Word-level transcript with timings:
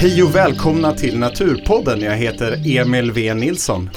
Hej 0.00 0.22
och 0.22 0.34
välkomna 0.34 0.92
till 0.92 1.18
Naturpodden. 1.18 2.00
Jag 2.00 2.16
heter 2.16 2.78
Emil 2.78 3.12
V 3.12 3.34
Nilsson. 3.34 3.90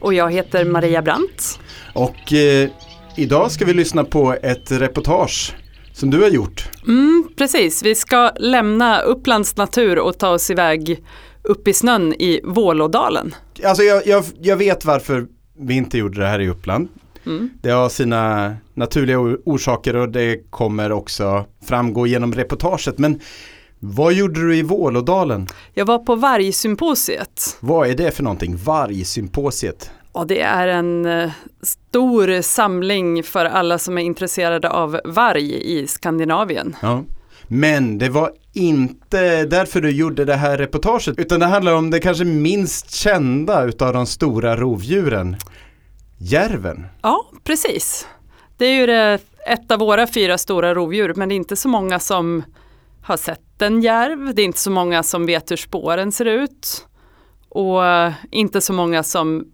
Och 0.00 0.14
jag 0.14 0.32
heter 0.32 0.64
Maria 0.64 1.02
Brandt. 1.02 1.60
Och 1.94 2.32
eh, 2.32 2.70
idag 3.16 3.50
ska 3.50 3.64
vi 3.64 3.74
lyssna 3.74 4.04
på 4.04 4.36
ett 4.42 4.72
reportage 4.72 5.54
som 5.92 6.10
du 6.10 6.22
har 6.22 6.28
gjort. 6.28 6.68
Mm, 6.86 7.28
precis, 7.36 7.82
vi 7.82 7.94
ska 7.94 8.30
lämna 8.36 9.00
Upplands 9.00 9.56
natur 9.56 9.98
och 9.98 10.18
ta 10.18 10.28
oss 10.28 10.50
iväg 10.50 11.04
upp 11.42 11.68
i 11.68 11.72
snön 11.72 12.12
i 12.12 12.40
Vålådalen. 12.44 13.34
Alltså 13.64 13.82
jag, 13.82 14.06
jag, 14.06 14.24
jag 14.40 14.56
vet 14.56 14.84
varför 14.84 15.26
vi 15.58 15.74
inte 15.74 15.98
gjorde 15.98 16.20
det 16.20 16.26
här 16.26 16.40
i 16.40 16.48
Uppland. 16.48 16.88
Mm. 17.26 17.50
Det 17.62 17.70
har 17.70 17.88
sina 17.88 18.56
naturliga 18.74 19.16
or- 19.16 19.40
orsaker 19.44 19.96
och 19.96 20.08
det 20.08 20.50
kommer 20.50 20.92
också 20.92 21.44
framgå 21.66 22.06
genom 22.06 22.34
reportaget. 22.34 22.98
Men 22.98 23.20
vad 23.94 24.12
gjorde 24.12 24.40
du 24.40 24.56
i 24.56 24.62
Vålådalen? 24.62 25.46
Jag 25.74 25.86
var 25.86 25.98
på 25.98 26.14
Vargsymposiet 26.14 27.56
Vad 27.60 27.88
är 27.88 27.94
det 27.94 28.10
för 28.10 28.22
någonting? 28.22 28.56
Vargsymposiet? 28.56 29.90
och 30.16 30.26
det 30.26 30.40
är 30.40 30.68
en 30.68 31.06
eh, 31.06 31.30
stor 31.62 32.42
samling 32.42 33.22
för 33.22 33.44
alla 33.44 33.78
som 33.78 33.98
är 33.98 34.02
intresserade 34.02 34.70
av 34.70 35.00
varg 35.04 35.78
i 35.78 35.86
Skandinavien. 35.86 36.76
Ja. 36.82 37.04
Men 37.48 37.98
det 37.98 38.08
var 38.08 38.32
inte 38.52 39.44
därför 39.44 39.80
du 39.80 39.90
gjorde 39.90 40.24
det 40.24 40.34
här 40.34 40.58
reportaget 40.58 41.18
utan 41.18 41.40
det 41.40 41.46
handlar 41.46 41.74
om 41.74 41.90
det 41.90 42.00
kanske 42.00 42.24
minst 42.24 42.90
kända 42.90 43.64
utav 43.64 43.92
de 43.92 44.06
stora 44.06 44.56
rovdjuren. 44.56 45.36
Järven. 46.18 46.86
Ja, 47.02 47.30
precis. 47.44 48.06
Det 48.56 48.66
är 48.66 48.80
ju 48.80 48.86
det, 48.86 49.18
ett 49.46 49.70
av 49.70 49.78
våra 49.78 50.06
fyra 50.06 50.38
stora 50.38 50.74
rovdjur 50.74 51.14
men 51.14 51.28
det 51.28 51.34
är 51.34 51.36
inte 51.36 51.56
så 51.56 51.68
många 51.68 51.98
som 51.98 52.42
har 53.06 53.16
sett 53.16 53.62
en 53.62 53.82
järv. 53.82 54.34
Det 54.34 54.42
är 54.42 54.46
inte 54.46 54.58
så 54.58 54.70
många 54.70 55.02
som 55.02 55.26
vet 55.26 55.50
hur 55.50 55.56
spåren 55.56 56.12
ser 56.12 56.24
ut. 56.24 56.86
Och 57.48 57.86
eh, 57.86 58.12
inte 58.30 58.60
så 58.60 58.72
många 58.72 59.02
som 59.02 59.44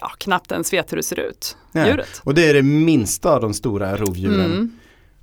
ja, 0.00 0.08
knappt 0.18 0.52
ens 0.52 0.72
vet 0.72 0.92
hur 0.92 0.96
det 0.96 1.02
ser 1.02 1.20
ut. 1.20 1.56
Djuret. 1.74 2.20
Och 2.24 2.34
det 2.34 2.48
är 2.48 2.54
det 2.54 2.62
minsta 2.62 3.34
av 3.34 3.40
de 3.40 3.54
stora 3.54 3.96
rovdjuren. 3.96 4.40
Mm, 4.52 4.72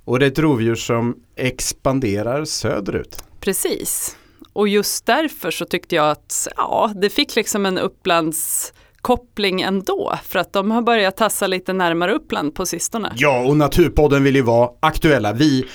Och 0.04 0.18
det 0.18 0.26
är 0.26 0.30
ett 0.30 0.38
rovdjur 0.38 0.74
som 0.74 1.16
expanderar 1.36 2.44
söderut. 2.44 3.22
precis. 3.40 4.16
Och 4.52 4.68
just 4.68 5.06
därför 5.06 5.50
så 5.50 5.64
tyckte 5.64 5.94
jag 5.96 6.10
att 6.10 6.48
ja, 6.56 6.92
det 6.96 7.10
fick 7.10 7.36
liksom 7.36 7.66
en 7.66 7.78
Upplands 7.78 8.72
koppling 9.00 9.60
ändå 9.60 10.18
för 10.24 10.38
att 10.38 10.52
de 10.52 10.70
har 10.70 10.82
börjat 10.82 11.16
tassa 11.16 11.46
lite 11.46 11.72
närmare 11.72 12.12
Uppland 12.12 12.54
på 12.54 12.66
sistone. 12.66 13.12
Ja, 13.16 13.44
och 13.48 13.56
Naturpodden 13.56 14.24
vill 14.24 14.34
ju 14.36 14.42
vara 14.42 14.70
aktuella. 14.80 15.32
Vi 15.32 15.66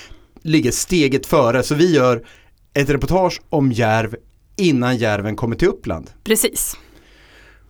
ligger 0.43 0.71
steget 0.71 1.25
före 1.25 1.63
så 1.63 1.75
vi 1.75 1.95
gör 1.95 2.25
ett 2.73 2.89
reportage 2.89 3.41
om 3.49 3.71
järv 3.71 4.15
innan 4.55 4.97
järven 4.97 5.35
kommer 5.35 5.55
till 5.55 5.67
Uppland. 5.67 6.09
Precis. 6.23 6.77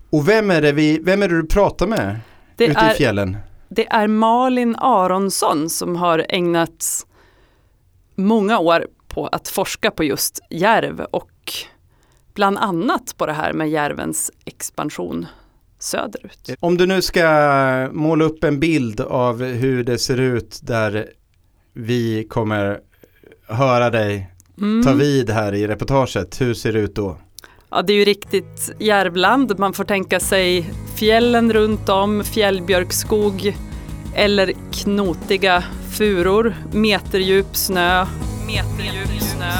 Och 0.09 0.29
vem 0.29 0.51
är 0.51 0.61
det, 0.61 0.71
vi, 0.71 0.99
vem 1.03 1.23
är 1.23 1.27
det 1.27 1.41
du 1.41 1.47
pratar 1.47 1.87
med 1.87 2.19
Det 2.57 2.65
ute 2.65 2.79
i 2.79 2.83
är, 2.83 2.93
fjällen? 2.93 3.37
det 3.69 3.87
är 3.87 4.07
Malin 4.07 4.75
Aronsson 4.75 5.69
som 5.69 5.95
har 5.95 6.25
ägnat 6.29 7.05
många 8.15 8.59
år 8.59 8.87
på 9.07 9.27
att 9.27 9.47
forska 9.47 9.91
på 9.91 10.03
just 10.03 10.39
järv 10.49 11.01
och 11.11 11.29
bland 12.33 12.57
annat 12.57 13.15
på 13.17 13.25
det 13.25 13.33
här 13.33 13.53
med 13.53 13.69
järvens 13.69 14.31
expansion 14.45 15.25
söderut. 15.79 16.49
Om 16.59 16.77
du 16.77 16.85
nu 16.85 17.01
ska 17.01 17.89
måla 17.91 18.25
upp 18.25 18.43
en 18.43 18.59
bild 18.59 19.01
av 19.01 19.43
hur 19.43 19.83
det 19.83 19.97
ser 19.97 20.19
ut 20.19 20.59
där 20.63 21.09
vi 21.73 22.23
kommer 22.29 22.79
höra 23.47 23.89
dig 23.89 24.29
Mm. 24.61 24.83
ta 24.83 24.93
vid 24.93 25.29
här 25.29 25.53
i 25.53 25.67
reportaget, 25.67 26.41
hur 26.41 26.53
ser 26.53 26.73
det 26.73 26.79
ut 26.79 26.95
då? 26.95 27.17
Ja, 27.71 27.81
det 27.81 27.93
är 27.93 27.97
ju 27.97 28.05
riktigt 28.05 28.71
järvland. 28.79 29.59
Man 29.59 29.73
får 29.73 29.83
tänka 29.83 30.19
sig 30.19 30.69
fjällen 30.95 31.53
runt 31.53 31.89
om, 31.89 32.23
fjällbjörkskog 32.23 33.57
eller 34.15 34.53
knotiga 34.71 35.63
furor, 35.89 36.55
meterdjup 36.71 37.55
snö. 37.55 38.05
Meterdjup 38.47 39.21
snö. 39.21 39.51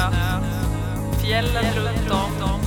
Fjällen 1.24 1.64
runt 1.76 2.12
om. 2.12 2.60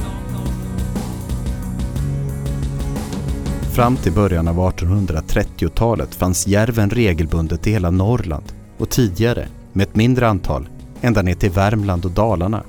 Fram 3.75 3.97
till 3.97 4.11
början 4.11 4.47
av 4.47 4.59
1830-talet 4.59 6.15
fanns 6.15 6.47
järven 6.47 6.89
regelbundet 6.89 7.67
i 7.67 7.71
hela 7.71 7.91
Norrland 7.91 8.56
och 8.77 8.89
tidigare, 8.89 9.47
med 9.73 9.87
ett 9.87 9.95
mindre 9.95 10.27
antal, 10.27 10.69
ända 11.01 11.21
ner 11.21 11.35
till 11.35 11.51
Värmland 11.51 12.05
och 12.05 12.11
Dalarna. 12.11 12.63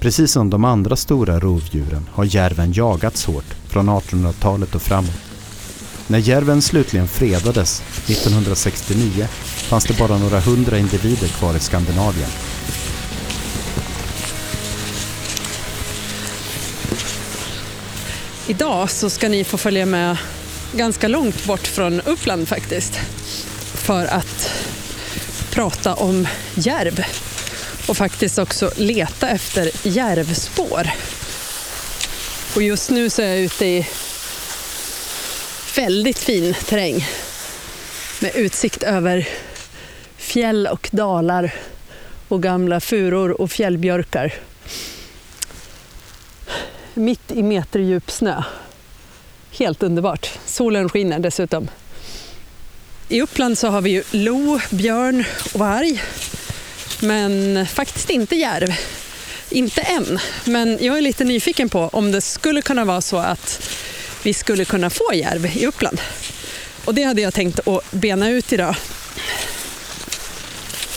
Precis 0.00 0.32
som 0.32 0.50
de 0.50 0.64
andra 0.64 0.96
stora 0.96 1.40
rovdjuren 1.40 2.06
har 2.12 2.24
järven 2.24 2.72
jagats 2.72 3.26
hårt 3.26 3.54
från 3.68 3.90
1800-talet 3.90 4.74
och 4.74 4.82
framåt. 4.82 5.20
När 6.06 6.18
järven 6.18 6.62
slutligen 6.62 7.08
fredades 7.08 7.80
1969 7.80 9.26
fanns 9.44 9.84
det 9.84 9.98
bara 9.98 10.18
några 10.18 10.40
hundra 10.40 10.78
individer 10.78 11.28
kvar 11.28 11.54
i 11.54 11.60
Skandinavien. 11.60 12.30
Idag 18.48 18.90
så 18.90 19.10
ska 19.10 19.28
ni 19.28 19.44
få 19.44 19.58
följa 19.58 19.86
med 19.86 20.16
ganska 20.72 21.08
långt 21.08 21.46
bort 21.46 21.66
från 21.66 22.00
Uppland 22.00 22.48
faktiskt. 22.48 22.94
För 23.74 24.06
att 24.06 24.50
prata 25.56 25.94
om 25.94 26.28
järv. 26.54 27.04
Och 27.88 27.96
faktiskt 27.96 28.38
också 28.38 28.70
leta 28.76 29.28
efter 29.28 29.70
järvspår. 29.82 30.90
Och 32.54 32.62
just 32.62 32.90
nu 32.90 33.10
så 33.10 33.22
är 33.22 33.26
jag 33.26 33.38
ute 33.38 33.66
i 33.66 33.86
väldigt 35.76 36.18
fin 36.18 36.54
terräng. 36.54 37.06
Med 38.20 38.34
utsikt 38.34 38.82
över 38.82 39.28
fjäll 40.16 40.66
och 40.66 40.88
dalar 40.92 41.54
och 42.28 42.42
gamla 42.42 42.80
furor 42.80 43.40
och 43.40 43.50
fjällbjörkar 43.50 44.34
mitt 46.94 47.32
i 47.32 47.42
meterdjup 47.42 48.10
snö. 48.10 48.42
Helt 49.50 49.82
underbart. 49.82 50.38
Solen 50.46 50.88
skiner 50.88 51.18
dessutom. 51.18 51.68
I 53.08 53.22
Uppland 53.22 53.58
så 53.58 53.68
har 53.68 53.80
vi 53.80 53.90
ju 53.90 54.02
lo, 54.10 54.60
björn 54.70 55.24
och 55.52 55.60
varg. 55.60 56.02
Men 57.00 57.66
faktiskt 57.66 58.10
inte 58.10 58.36
järv. 58.36 58.74
Inte 59.50 59.80
än. 59.80 60.18
Men 60.44 60.78
jag 60.80 60.98
är 60.98 61.00
lite 61.00 61.24
nyfiken 61.24 61.68
på 61.68 61.90
om 61.92 62.12
det 62.12 62.20
skulle 62.20 62.62
kunna 62.62 62.84
vara 62.84 63.00
så 63.00 63.16
att 63.16 63.70
vi 64.22 64.34
skulle 64.34 64.64
kunna 64.64 64.90
få 64.90 65.14
järv 65.14 65.46
i 65.56 65.66
Uppland. 65.66 66.00
Och 66.84 66.94
det 66.94 67.02
hade 67.02 67.20
jag 67.22 67.34
tänkt 67.34 67.68
att 67.68 67.90
bena 67.90 68.30
ut 68.30 68.52
idag. 68.52 68.76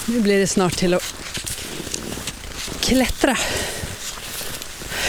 Nu 0.05 0.19
blir 0.21 0.39
det 0.39 0.47
snart 0.47 0.77
till 0.77 0.93
att 0.93 1.13
klättra. 2.81 3.37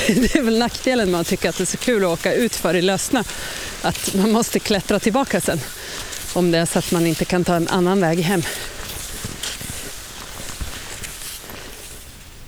Det 0.07 0.35
är 0.35 0.43
väl 0.43 0.59
nackdelen 0.59 1.11
med 1.11 1.21
att 1.21 1.27
tycka 1.27 1.49
att 1.49 1.57
det 1.57 1.65
är 1.65 1.67
så 1.67 1.77
kul 1.77 2.05
att 2.05 2.11
åka 2.11 2.35
ut 2.35 2.57
för 2.57 2.75
i 2.75 2.83
lösna, 2.83 3.25
Att 3.83 4.15
man 4.15 4.33
måste 4.33 4.59
klättra 4.59 4.99
tillbaka 4.99 5.41
sen. 5.41 5.61
Om 6.35 6.51
det 6.51 6.59
är 6.59 6.67
så 6.67 6.79
att 6.79 6.93
man 6.93 7.07
inte 7.07 7.25
kan 7.25 7.45
ta 7.45 7.55
en 7.55 7.69
annan 7.69 8.01
väg 8.01 8.19
hem. 8.19 8.43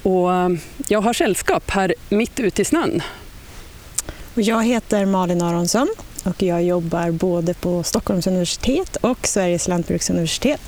Och 0.02 0.34
eh, 0.34 0.49
jag 0.88 1.00
har 1.00 1.12
sällskap 1.12 1.70
här 1.70 1.94
mitt 2.08 2.40
ute 2.40 2.62
i 2.62 2.64
snön. 2.64 3.02
Och 4.34 4.43
jag 4.43 4.64
heter 4.64 5.06
Malin 5.06 5.43
Aronsson 5.43 5.88
och 6.25 6.43
jag 6.43 6.62
jobbar 6.62 7.11
både 7.11 7.55
på 7.55 7.82
Stockholms 7.82 8.26
universitet 8.26 8.96
och 8.96 9.26
Sveriges 9.26 9.69
lantbruksuniversitet. 9.69 10.61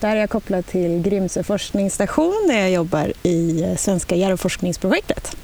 Där 0.00 0.16
är 0.16 0.20
jag 0.20 0.30
kopplad 0.30 0.66
till 0.66 1.02
Grimsö 1.02 1.42
forskningsstation 1.42 2.44
där 2.48 2.60
jag 2.60 2.70
jobbar 2.70 3.12
i 3.22 3.62
eh, 3.62 3.76
Svenska 3.76 4.16
järvforskningsprojektet. 4.16 5.36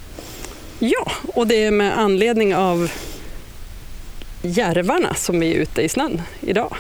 Ja, 0.79 1.13
och 1.35 1.47
det 1.47 1.65
är 1.65 1.71
med 1.71 1.99
anledning 1.99 2.57
av 2.57 2.91
järvarna 4.43 5.15
som 5.15 5.41
vi 5.41 5.55
är 5.55 5.59
ute 5.59 5.83
i 5.83 5.89
snön 5.89 6.23
idag. 6.41 6.77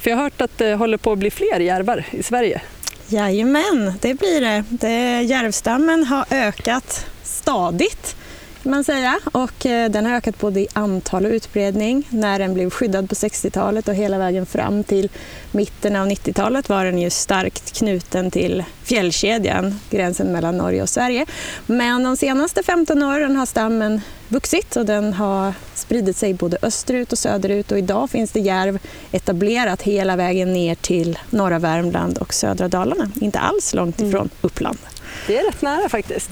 För 0.00 0.10
jag 0.10 0.16
har 0.16 0.24
hört 0.24 0.40
att 0.40 0.58
det 0.58 0.74
håller 0.74 0.96
på 0.96 1.12
att 1.12 1.18
bli 1.18 1.30
fler 1.30 1.60
järvar 1.60 2.04
i 2.10 2.22
Sverige. 2.22 2.60
Jajamän, 3.08 3.92
det 4.00 4.14
blir 4.14 4.40
det. 4.40 4.64
det 4.70 5.22
järvstammen 5.22 6.04
har 6.04 6.24
ökat 6.30 7.06
stadigt 7.22 8.16
kan 8.62 8.70
man 8.70 8.84
säga 8.84 9.18
och 9.32 9.66
eh, 9.66 9.90
den 9.90 10.06
har 10.06 10.12
ökat 10.12 10.38
både 10.38 10.60
i 10.60 10.68
antal 10.72 11.26
och 11.26 11.30
utbredning. 11.30 12.08
När 12.10 12.38
den 12.38 12.54
blev 12.54 12.70
skyddad 12.70 13.08
på 13.08 13.14
60-talet 13.14 13.88
och 13.88 13.94
hela 13.94 14.18
vägen 14.18 14.46
fram 14.46 14.84
till 14.84 15.08
mitten 15.52 15.96
av 15.96 16.06
90-talet 16.06 16.68
var 16.68 16.84
den 16.84 16.98
ju 16.98 17.10
starkt 17.10 17.78
knuten 17.78 18.30
till 18.30 18.64
fjällkedjan, 18.82 19.80
gränsen 19.90 20.32
mellan 20.32 20.56
Norge 20.56 20.82
och 20.82 20.88
Sverige. 20.88 21.26
Men 21.66 22.04
de 22.04 22.16
senaste 22.16 22.62
15 22.62 23.02
åren 23.02 23.36
har 23.36 23.46
stammen 23.46 24.00
vuxit 24.28 24.76
och 24.76 24.86
den 24.86 25.12
har 25.12 25.54
spridit 25.74 26.16
sig 26.16 26.34
både 26.34 26.58
österut 26.62 27.12
och 27.12 27.18
söderut 27.18 27.72
och 27.72 27.78
idag 27.78 28.10
finns 28.10 28.30
det 28.30 28.40
järv 28.40 28.78
etablerat 29.12 29.82
hela 29.82 30.16
vägen 30.16 30.52
ner 30.52 30.74
till 30.74 31.18
norra 31.30 31.58
Värmland 31.58 32.18
och 32.18 32.34
södra 32.34 32.68
Dalarna. 32.68 33.10
Inte 33.20 33.38
alls 33.38 33.74
långt 33.74 34.00
ifrån 34.00 34.30
Uppland. 34.40 34.78
Det 35.26 35.38
är 35.38 35.44
rätt 35.44 35.62
nära 35.62 35.88
faktiskt. 35.88 36.30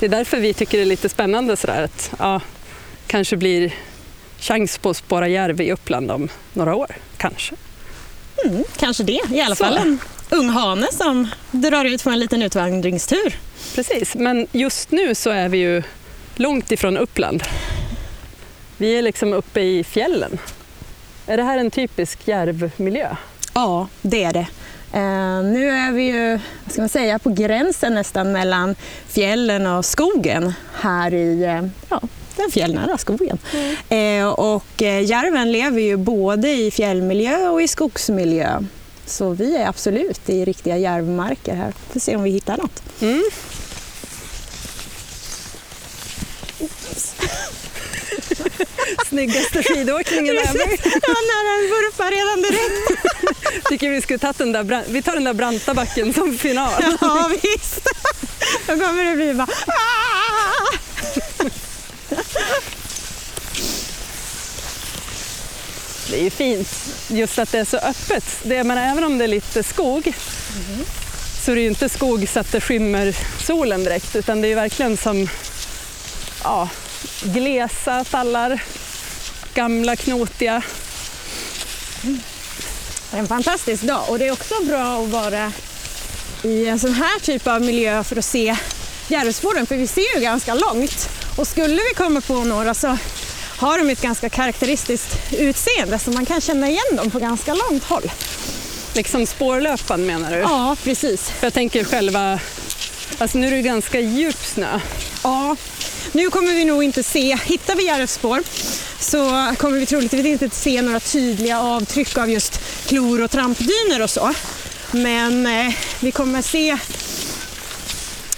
Det 0.00 0.06
är 0.06 0.10
därför 0.10 0.40
vi 0.40 0.54
tycker 0.54 0.78
det 0.78 0.84
är 0.84 0.86
lite 0.86 1.08
spännande 1.08 1.56
sådär 1.56 1.82
att 1.82 2.12
ja, 2.18 2.40
kanske 3.06 3.36
blir 3.36 3.74
chans 4.38 4.78
på 4.78 4.90
att 4.90 4.96
spåra 4.96 5.28
järv 5.28 5.60
i 5.60 5.72
Uppland 5.72 6.10
om 6.10 6.28
några 6.52 6.74
år. 6.74 6.96
Kanske. 7.16 7.54
Mm, 8.44 8.64
kanske 8.76 9.02
det. 9.04 9.20
I 9.30 9.40
alla 9.40 9.54
Så. 9.54 9.64
fall 9.64 9.76
en 9.76 9.98
ung 10.30 10.48
hane 10.48 10.86
som 10.92 11.28
drar 11.50 11.84
ut 11.84 12.04
på 12.04 12.10
en 12.10 12.18
liten 12.18 12.42
utvandringstur. 12.42 13.36
Precis, 13.74 14.14
men 14.14 14.46
just 14.52 14.90
nu 14.90 15.14
så 15.14 15.30
är 15.30 15.48
vi 15.48 15.58
ju 15.58 15.82
långt 16.34 16.72
ifrån 16.72 16.96
Uppland. 16.96 17.42
Vi 18.76 18.98
är 18.98 19.02
liksom 19.02 19.32
uppe 19.32 19.60
i 19.60 19.84
fjällen. 19.84 20.38
Är 21.26 21.36
det 21.36 21.42
här 21.42 21.58
en 21.58 21.70
typisk 21.70 22.28
järvmiljö? 22.28 23.16
Ja, 23.54 23.88
det 24.02 24.24
är 24.24 24.32
det. 24.32 24.46
Eh, 24.92 25.42
nu 25.42 25.70
är 25.70 25.92
vi 25.92 26.02
ju, 26.02 26.30
vad 26.64 26.72
ska 26.72 26.82
man 26.82 26.88
säga, 26.88 27.18
på 27.18 27.30
gränsen 27.30 27.94
nästan 27.94 28.32
mellan 28.32 28.74
fjällen 29.08 29.66
och 29.66 29.84
skogen 29.84 30.52
här 30.74 31.14
i 31.14 31.44
eh, 31.44 31.62
ja, 31.88 32.00
den 32.36 32.50
fjällnära 32.50 32.98
skogen. 32.98 33.38
Eh, 33.88 34.28
och 34.28 34.82
eh, 34.82 35.04
järven 35.04 35.52
lever 35.52 35.80
ju 35.80 35.96
både 35.96 36.50
i 36.50 36.70
fjällmiljö 36.70 37.48
och 37.48 37.62
i 37.62 37.68
skogsmiljö. 37.68 38.60
Så 39.06 39.30
vi 39.30 39.56
är 39.56 39.68
absolut 39.68 40.30
i 40.30 40.44
riktiga 40.44 40.76
järvmarker 40.76 41.54
här. 41.54 41.72
Får 41.92 42.00
se 42.00 42.16
om 42.16 42.22
vi 42.22 42.30
hittar 42.30 42.56
något. 42.56 42.82
Mm. 43.00 43.22
Snyggaste 49.08 49.62
skidåkningen 49.62 50.38
ever. 50.38 50.68
Var 51.08 51.22
nära 51.30 51.50
en 51.58 51.70
vurpa 51.70 52.10
redan 52.10 52.42
direkt. 52.42 53.64
Tycker 53.68 53.90
vi 53.90 54.00
skulle 54.00 54.18
tagit 54.18 54.38
den 54.38 54.52
där, 54.52 54.84
vi 54.88 55.02
tar 55.02 55.12
den 55.12 55.24
där 55.24 55.34
branta 55.34 55.74
backen 55.74 56.14
som 56.14 56.38
final. 56.38 56.72
Ja, 57.00 57.30
visst. 57.42 57.88
Då 58.66 58.72
kommer 58.72 59.04
det 59.04 59.16
bli 59.16 59.34
bara... 59.34 59.48
"Ah!" 59.66 60.78
Det 66.10 66.20
är 66.20 66.24
ju 66.24 66.30
fint 66.30 66.68
just 67.08 67.38
att 67.38 67.52
det 67.52 67.58
är 67.58 67.64
så 67.64 67.76
öppet. 67.76 68.24
Det, 68.42 68.64
menar, 68.64 68.82
även 68.92 69.04
om 69.04 69.18
det 69.18 69.24
är 69.24 69.28
lite 69.28 69.62
skog 69.62 70.12
så 71.44 71.50
är 71.50 71.54
det 71.54 71.60
ju 71.60 71.68
inte 71.68 71.88
skog 71.88 72.28
så 72.28 72.40
att 72.40 72.52
det 72.52 72.60
skymmer 72.60 73.16
solen 73.46 73.84
direkt 73.84 74.16
utan 74.16 74.40
det 74.40 74.46
är 74.46 74.48
ju 74.48 74.54
verkligen 74.54 74.96
som 74.96 75.28
ja, 76.44 76.68
glesa 77.22 78.04
tallar, 78.04 78.62
gamla 79.54 79.96
knotiga. 79.96 80.62
Det 83.10 83.16
är 83.16 83.20
en 83.20 83.28
fantastisk 83.28 83.82
dag 83.82 84.04
och 84.08 84.18
det 84.18 84.26
är 84.26 84.32
också 84.32 84.54
bra 84.64 85.02
att 85.02 85.08
vara 85.08 85.52
i 86.42 86.66
en 86.66 86.78
sån 86.78 86.94
här 86.94 87.20
typ 87.20 87.46
av 87.46 87.60
miljö 87.62 88.04
för 88.04 88.16
att 88.16 88.24
se 88.24 88.56
järvspåren 89.08 89.66
för 89.66 89.76
vi 89.76 89.86
ser 89.86 90.16
ju 90.16 90.20
ganska 90.20 90.54
långt 90.54 91.08
och 91.36 91.46
skulle 91.46 91.74
vi 91.74 91.94
komma 91.96 92.20
på 92.20 92.44
några 92.44 92.74
så 92.74 92.98
har 93.56 93.78
de 93.78 93.90
ett 93.90 94.02
ganska 94.02 94.28
karaktäristiskt 94.28 95.32
utseende 95.32 95.98
så 95.98 96.10
man 96.10 96.26
kan 96.26 96.40
känna 96.40 96.68
igen 96.68 96.96
dem 96.96 97.10
på 97.10 97.18
ganska 97.18 97.54
långt 97.54 97.84
håll. 97.84 98.10
Liksom 98.94 99.26
spårlöpan 99.26 100.06
menar 100.06 100.30
du? 100.30 100.38
Ja, 100.38 100.76
precis. 100.84 101.30
För 101.30 101.46
jag 101.46 101.54
tänker 101.54 101.84
själva, 101.84 102.40
alltså 103.18 103.38
nu 103.38 103.46
är 103.46 103.50
det 103.50 103.62
ganska 103.62 104.00
djup 104.00 104.44
snö. 104.44 104.80
Ja, 105.22 105.56
nu 106.12 106.30
kommer 106.30 106.54
vi 106.54 106.64
nog 106.64 106.84
inte 106.84 107.02
se, 107.02 107.38
hittar 107.44 107.74
vi 107.74 107.86
järvspår 107.86 108.42
så 109.00 109.54
kommer 109.58 109.78
vi 109.78 109.86
troligtvis 109.86 110.26
inte 110.26 110.50
se 110.56 110.82
några 110.82 111.00
tydliga 111.00 111.60
avtryck 111.60 112.18
av 112.18 112.30
just 112.30 112.60
klor 112.86 113.22
och 113.22 113.30
trampdyner 113.30 114.02
och 114.02 114.10
så. 114.10 114.34
Men 114.90 115.46
eh, 115.46 115.74
vi 116.00 116.12
kommer 116.12 116.42
se 116.42 116.78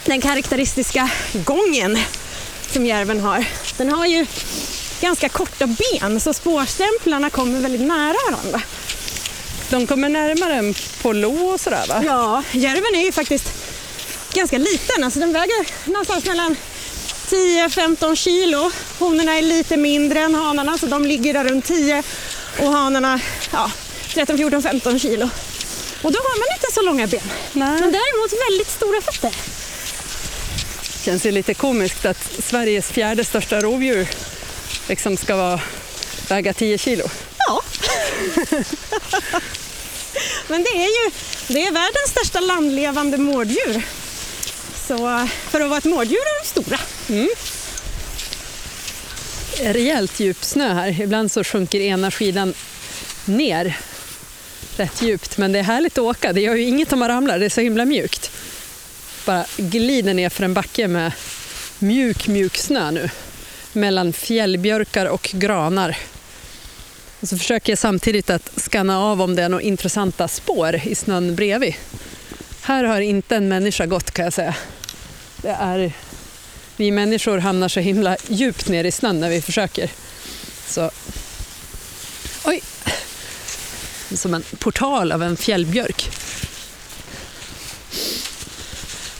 den 0.05 0.21
karaktäristiska 0.21 1.11
gången 1.33 1.99
som 2.73 2.87
järven 2.87 3.21
har. 3.21 3.45
Den 3.77 3.93
har 3.93 4.07
ju 4.07 4.27
ganska 5.01 5.29
korta 5.29 5.67
ben 5.67 6.21
så 6.21 6.33
spårstämplarna 6.33 7.31
kommer 7.31 7.61
väldigt 7.61 7.81
nära 7.81 8.17
varandra. 8.31 8.63
De 9.71 9.87
kommer 9.87 10.09
närmare 10.09 10.55
än 10.55 10.75
på 11.03 11.13
lo 11.13 11.47
och 11.47 11.61
sådär 11.61 11.85
va? 11.89 12.03
Ja, 12.07 12.43
järven 12.53 12.95
är 12.95 13.05
ju 13.05 13.13
faktiskt 13.13 13.49
ganska 14.35 14.59
liten. 14.59 15.05
Alltså 15.05 15.21
den 15.21 15.33
väger 15.33 15.91
någonstans 15.91 16.25
mellan 16.25 16.57
10-15 17.33 18.17
kilo. 18.17 18.71
Honorna 18.99 19.39
är 19.39 19.43
lite 19.43 19.77
mindre 19.77 20.21
än 20.21 20.35
hanarna 20.35 20.79
så 20.79 20.87
de 20.87 21.05
ligger 21.05 21.35
där 21.35 21.45
runt 21.45 21.65
10 21.65 22.03
och 22.59 22.73
hanarna 22.73 23.21
ja, 23.53 23.71
13, 24.15 24.37
14, 24.37 24.63
15 24.63 24.99
kilo. 24.99 25.31
Och 26.03 26.13
då 26.13 26.19
har 26.19 26.39
man 26.39 26.57
inte 26.57 26.73
så 26.75 26.83
långa 26.83 27.07
ben. 27.07 27.21
Nej. 27.53 27.81
Men 27.81 27.93
däremot 27.93 28.33
väldigt 28.51 28.71
stora 28.71 29.01
fötter. 29.01 29.33
känns 31.05 31.27
ju 31.27 31.31
lite 31.31 31.55
komiskt 31.55 32.05
att 32.05 32.33
Sveriges 32.45 32.91
fjärde 32.91 33.25
största 33.25 33.61
rovdjur 33.61 34.09
liksom 34.89 35.17
ska 35.17 35.37
vara, 35.37 35.61
väga 36.29 36.55
10 36.55 36.79
kilo. 36.79 37.05
Ja. 37.39 37.63
Men 40.49 40.63
det 40.63 40.71
är 40.71 41.05
ju 41.05 41.11
det 41.49 41.67
är 41.67 41.73
världens 41.73 42.11
största 42.11 42.41
landlevande 42.41 43.19
mårddjur. 43.19 43.83
Så 44.87 45.29
för 45.51 45.61
att 45.61 45.69
vara 45.69 45.79
ett 45.79 45.85
mårddjur 45.85 46.17
är 46.17 46.43
de 46.43 46.49
stora. 46.49 46.79
Mm. 47.09 47.29
Rejält 49.61 50.21
djup 50.21 50.45
snö 50.45 50.75
här. 50.75 51.01
Ibland 51.01 51.33
så 51.33 51.45
sjunker 51.45 51.81
ena 51.81 52.11
skidan 52.11 52.55
ner 53.25 53.79
rätt 54.77 55.03
djupt. 55.03 55.39
Men 55.39 55.53
det 55.53 55.59
är 55.59 55.63
härligt 55.63 55.99
att 55.99 56.05
åka. 56.05 56.33
Det 56.33 56.41
gör 56.41 56.55
ju 56.55 56.65
inget 56.65 56.93
om 56.93 56.99
man 56.99 57.09
ramlar. 57.09 57.39
Det 57.39 57.45
är 57.45 57.51
så 57.51 57.61
himla 57.61 57.85
mjukt. 57.85 58.31
Bara 59.27 59.45
glider 59.57 60.15
ner 60.15 60.29
för 60.29 60.45
en 60.45 60.55
backe 60.55 60.89
med 60.89 61.13
mjuk, 61.79 62.29
mjuk 62.29 62.57
snö 62.57 62.91
nu. 62.91 63.11
Mellan 63.73 64.13
fjällbjörkar 64.13 65.07
och 65.07 65.31
granar. 65.33 65.97
Och 67.21 67.29
så 67.29 67.39
försöker 67.39 67.73
jag 67.73 67.79
samtidigt 67.79 68.31
att 68.31 68.51
skanna 68.57 69.01
av 69.01 69.23
om 69.23 69.37
det 69.37 69.43
är 69.43 69.49
några 69.49 69.63
intressanta 69.63 70.29
spår 70.29 70.81
i 70.85 70.95
snön 70.95 71.35
bredvid. 71.35 71.75
Här 72.65 72.85
har 72.85 73.01
inte 73.01 73.37
en 73.37 73.49
människa 73.49 73.87
gått 73.87 74.11
kan 74.11 74.25
jag 74.25 74.33
säga. 74.33 74.55
Det 75.37 75.49
är, 75.49 75.93
vi 76.77 76.91
människor 76.91 77.39
hamnar 77.39 77.69
så 77.69 77.81
himla 77.81 78.17
djupt 78.29 78.69
ner 78.69 78.85
i 78.85 78.93
snön 78.93 79.21
när 79.21 79.31
vi 79.31 79.43
försöker. 79.43 79.91
Så, 80.67 80.91
oj! 82.45 82.63
Som 84.15 84.35
en 84.35 84.43
portal 84.43 85.13
av 85.13 85.23
en 85.23 85.37
fjällbjörk. 85.37 86.11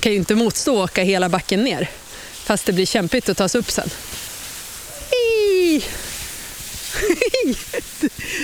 Kan 0.01 0.13
ju 0.13 0.19
inte 0.19 0.35
motstå 0.35 0.83
att 0.83 0.91
åka 0.91 1.03
hela 1.03 1.29
backen 1.29 1.65
ner. 1.65 1.91
Fast 2.33 2.67
det 2.67 2.73
blir 2.73 2.87
kämpigt 2.87 3.29
att 3.29 3.37
ta 3.37 3.49
sig 3.49 3.59
upp 3.59 3.71
sen. 3.71 3.91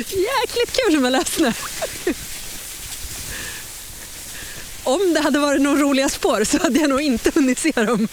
Jäkligt 0.08 0.72
kul 0.72 1.00
med 1.00 1.12
lössnö. 1.12 1.52
Om 4.88 5.14
det 5.14 5.20
hade 5.20 5.38
varit 5.38 5.62
några 5.62 5.78
roliga 5.80 6.08
spår 6.08 6.44
så 6.44 6.58
hade 6.62 6.80
jag 6.80 6.90
nog 6.90 7.00
inte 7.00 7.30
hunnit 7.34 7.58
se 7.58 7.72
dem. 7.72 8.08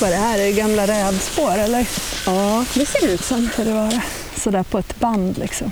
Vad 0.00 0.10
det 0.10 0.16
här 0.16 0.38
är 0.38 0.52
gamla 0.52 0.86
rävspår 0.86 1.58
eller? 1.58 1.88
Ja, 2.26 2.64
det 2.74 2.86
ser 2.86 3.06
det 3.06 3.12
ut 3.12 3.24
som. 3.24 3.50
Det 3.56 3.72
vara 3.72 4.02
sådär 4.36 4.62
på 4.62 4.78
ett 4.78 5.00
band 5.00 5.38
liksom? 5.38 5.70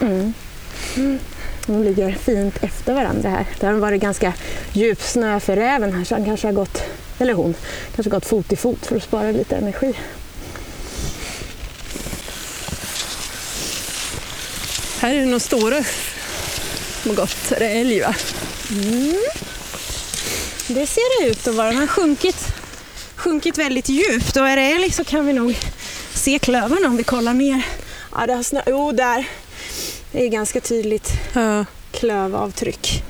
Mm. 0.97 1.18
De 1.66 1.83
ligger 1.85 2.12
fint 2.12 2.62
efter 2.62 2.94
varandra 2.94 3.28
här. 3.28 3.47
Det 3.61 3.66
har 3.66 3.75
varit 3.75 4.02
ganska 4.02 4.33
djup 4.73 5.02
snö 5.02 5.40
för 5.40 5.56
räven 5.56 5.92
här 5.92 6.04
så 6.04 6.14
han 6.14 6.25
kanske 6.25 6.47
har 6.47 6.52
gått, 6.52 6.83
eller 7.18 7.33
hon, 7.33 7.54
kanske 7.94 8.11
gått 8.11 8.26
fot 8.26 8.52
i 8.52 8.56
fot 8.56 8.87
för 8.87 8.97
att 8.97 9.02
spara 9.02 9.30
lite 9.30 9.56
energi. 9.56 9.94
Här 15.04 15.14
är 15.14 15.20
det 15.20 15.26
nog 15.26 15.40
stora 15.40 15.84
som 17.02 17.11
har 17.11 17.16
gått. 17.16 17.52
Är 17.52 17.61
det 17.61 17.68
älg 17.68 18.00
va? 18.00 18.14
Det 20.68 20.87
ser 20.87 21.23
det 21.23 21.30
ut 21.30 21.49
att 21.49 21.54
vara. 21.54 21.66
Den 21.66 21.76
har 21.76 21.87
sjunkit, 21.87 22.54
sjunkit 23.16 23.58
väldigt 23.58 23.88
djupt 23.88 24.37
och 24.37 24.49
är 24.49 24.56
det 24.56 24.62
älg 24.62 24.90
så 24.90 25.04
kan 25.04 25.26
vi 25.26 25.32
nog 25.32 25.56
se 26.14 26.38
klövarna 26.38 26.88
om 26.88 26.96
vi 26.96 27.02
kollar 27.02 27.34
ner. 27.34 27.66
Ja, 28.12 28.26
det 28.26 28.34
har 28.34 28.42
snö. 28.42 28.62
Jo, 28.66 28.92
där. 28.92 29.28
Det 30.12 30.25
är 30.25 30.28
ganska 30.28 30.61
tydligt 30.61 31.12
Ja. 31.34 31.64
klövavtryck. 31.90 33.02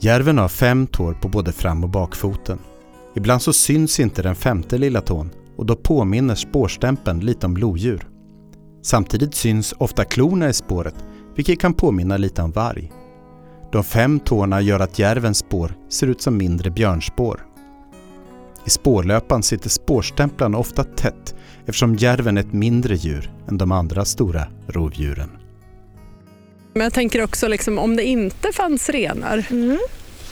Järven 0.00 0.38
har 0.38 0.48
fem 0.48 0.86
tår 0.86 1.12
på 1.14 1.28
både 1.28 1.52
fram 1.52 1.84
och 1.84 1.90
bakfoten. 1.90 2.58
Ibland 3.16 3.42
så 3.42 3.52
syns 3.52 4.00
inte 4.00 4.22
den 4.22 4.36
femte 4.36 4.78
lilla 4.78 5.00
tån 5.00 5.30
och 5.58 5.66
då 5.66 5.76
påminner 5.76 6.34
spårstämpeln 6.34 7.20
lite 7.20 7.46
om 7.46 7.56
lodjur. 7.56 8.08
Samtidigt 8.82 9.34
syns 9.34 9.74
ofta 9.78 10.04
klorna 10.04 10.48
i 10.48 10.52
spåret, 10.52 10.94
vilket 11.36 11.60
kan 11.60 11.74
påminna 11.74 12.16
lite 12.16 12.42
om 12.42 12.50
varg. 12.50 12.92
De 13.72 13.84
fem 13.84 14.20
tårna 14.20 14.60
gör 14.60 14.80
att 14.80 14.98
järvens 14.98 15.38
spår 15.38 15.74
ser 15.88 16.06
ut 16.06 16.22
som 16.22 16.36
mindre 16.36 16.70
björnspår. 16.70 17.46
I 18.64 18.70
spårlöpan 18.70 19.42
sitter 19.42 19.68
spårstämplarna 19.68 20.58
ofta 20.58 20.84
tätt 20.84 21.34
eftersom 21.60 21.96
järven 21.96 22.36
är 22.36 22.40
ett 22.40 22.52
mindre 22.52 22.94
djur 22.94 23.32
än 23.48 23.58
de 23.58 23.72
andra 23.72 24.04
stora 24.04 24.46
rovdjuren. 24.66 25.30
Men 26.72 26.82
jag 26.82 26.92
tänker 26.92 27.24
också 27.24 27.48
liksom, 27.48 27.78
om 27.78 27.96
det 27.96 28.04
inte 28.04 28.52
fanns 28.52 28.88
renar, 28.88 29.46
Mm 29.50 29.78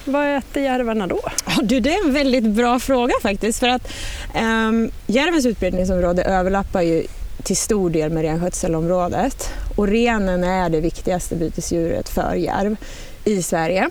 vad 0.09 0.37
äter 0.37 0.63
järvarna 0.63 1.07
då? 1.07 1.17
Oh, 1.47 1.63
du, 1.63 1.81
det 1.81 1.95
är 1.95 2.07
en 2.07 2.13
väldigt 2.13 2.45
bra 2.45 2.79
fråga 2.79 3.15
faktiskt. 3.23 3.59
För 3.59 3.69
att 3.69 3.89
um, 4.35 4.91
järvens 5.07 5.47
utbredningsområde 5.47 6.25
överlappar 6.25 6.83
ju 6.83 7.07
till 7.43 7.57
stor 7.57 7.91
del 7.91 8.11
med 8.11 8.23
renskötselområdet. 8.23 9.51
Och 9.77 9.87
renen 9.89 10.45
är 10.45 10.71
det 10.71 10.81
viktigaste 10.81 11.37
bytesdjuret 11.37 12.09
för 12.09 12.35
järv 12.35 12.77
i 13.25 13.43
Sverige. 13.43 13.91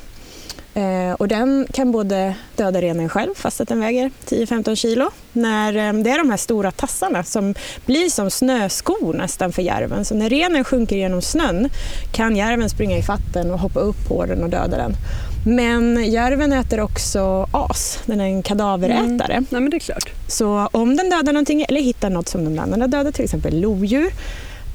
Eh, 0.76 1.14
och 1.14 1.28
den 1.28 1.68
kan 1.74 1.92
både 1.92 2.36
döda 2.56 2.82
renen 2.82 3.10
själv, 3.10 3.34
fast 3.36 3.62
att 3.62 3.68
den 3.68 3.80
väger 3.80 4.12
10-15 4.26 4.76
kilo. 4.76 5.12
När, 5.34 5.76
eh, 5.76 5.94
det 5.94 6.10
är 6.10 6.18
de 6.18 6.30
här 6.30 6.38
stora 6.38 6.72
tassarna 6.72 7.24
som 7.24 7.56
blir 7.86 8.10
som 8.10 8.32
snöskor 8.32 9.14
nästan 9.14 9.52
för 9.52 9.62
järven. 9.62 10.06
Så 10.06 10.16
när 10.16 10.30
renen 10.30 10.64
sjunker 10.64 10.96
genom 10.96 11.22
snön 11.22 11.70
kan 12.12 12.36
järven 12.36 12.70
springa 12.70 12.98
i 12.98 13.04
fatten 13.04 13.52
och 13.52 13.60
hoppa 13.60 13.80
upp 13.80 14.08
på 14.08 14.26
den 14.26 14.44
och 14.44 14.50
döda 14.50 14.78
den. 14.78 14.94
Men 15.48 16.12
järven 16.12 16.54
äter 16.54 16.80
också 16.80 17.48
as, 17.52 18.00
den 18.06 18.22
är 18.22 18.26
en 18.26 18.44
kadaverätare. 18.44 19.44
Nej 19.50 19.62
men 19.62 19.70
det 19.70 19.78
är 19.78 19.80
klart. 19.80 20.10
Så 20.28 20.70
om 20.72 20.96
den 20.96 21.10
dödar 21.10 21.34
någonting 21.34 21.66
eller 21.70 21.82
hittar 21.82 22.10
något 22.10 22.28
som 22.28 22.44
den 22.44 22.60
annan 22.60 22.82
har 22.82 22.88
dödat, 22.88 23.16
till 23.16 23.24
exempel 23.24 23.62
lodjur, 23.62 24.12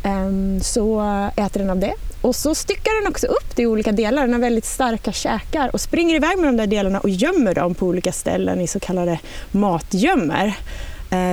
ehm, 0.04 0.60
så 0.60 1.00
äter 1.36 1.60
den 1.60 1.70
av 1.70 1.78
det. 1.78 1.94
Och 2.20 2.36
så 2.36 2.54
styckar 2.54 3.02
den 3.02 3.10
också 3.10 3.26
upp 3.26 3.56
det 3.56 3.62
i 3.62 3.66
olika 3.66 3.92
delar. 3.92 4.22
Den 4.22 4.32
har 4.32 4.40
väldigt 4.40 4.64
starka 4.64 5.12
käkar 5.12 5.70
och 5.72 5.80
springer 5.80 6.14
iväg 6.14 6.38
med 6.38 6.48
de 6.48 6.56
där 6.56 6.66
delarna 6.66 7.00
och 7.00 7.08
gömmer 7.08 7.54
dem 7.54 7.74
på 7.74 7.86
olika 7.86 8.12
ställen 8.12 8.60
i 8.60 8.66
så 8.66 8.80
kallade 8.80 9.18
matgömmor 9.50 10.52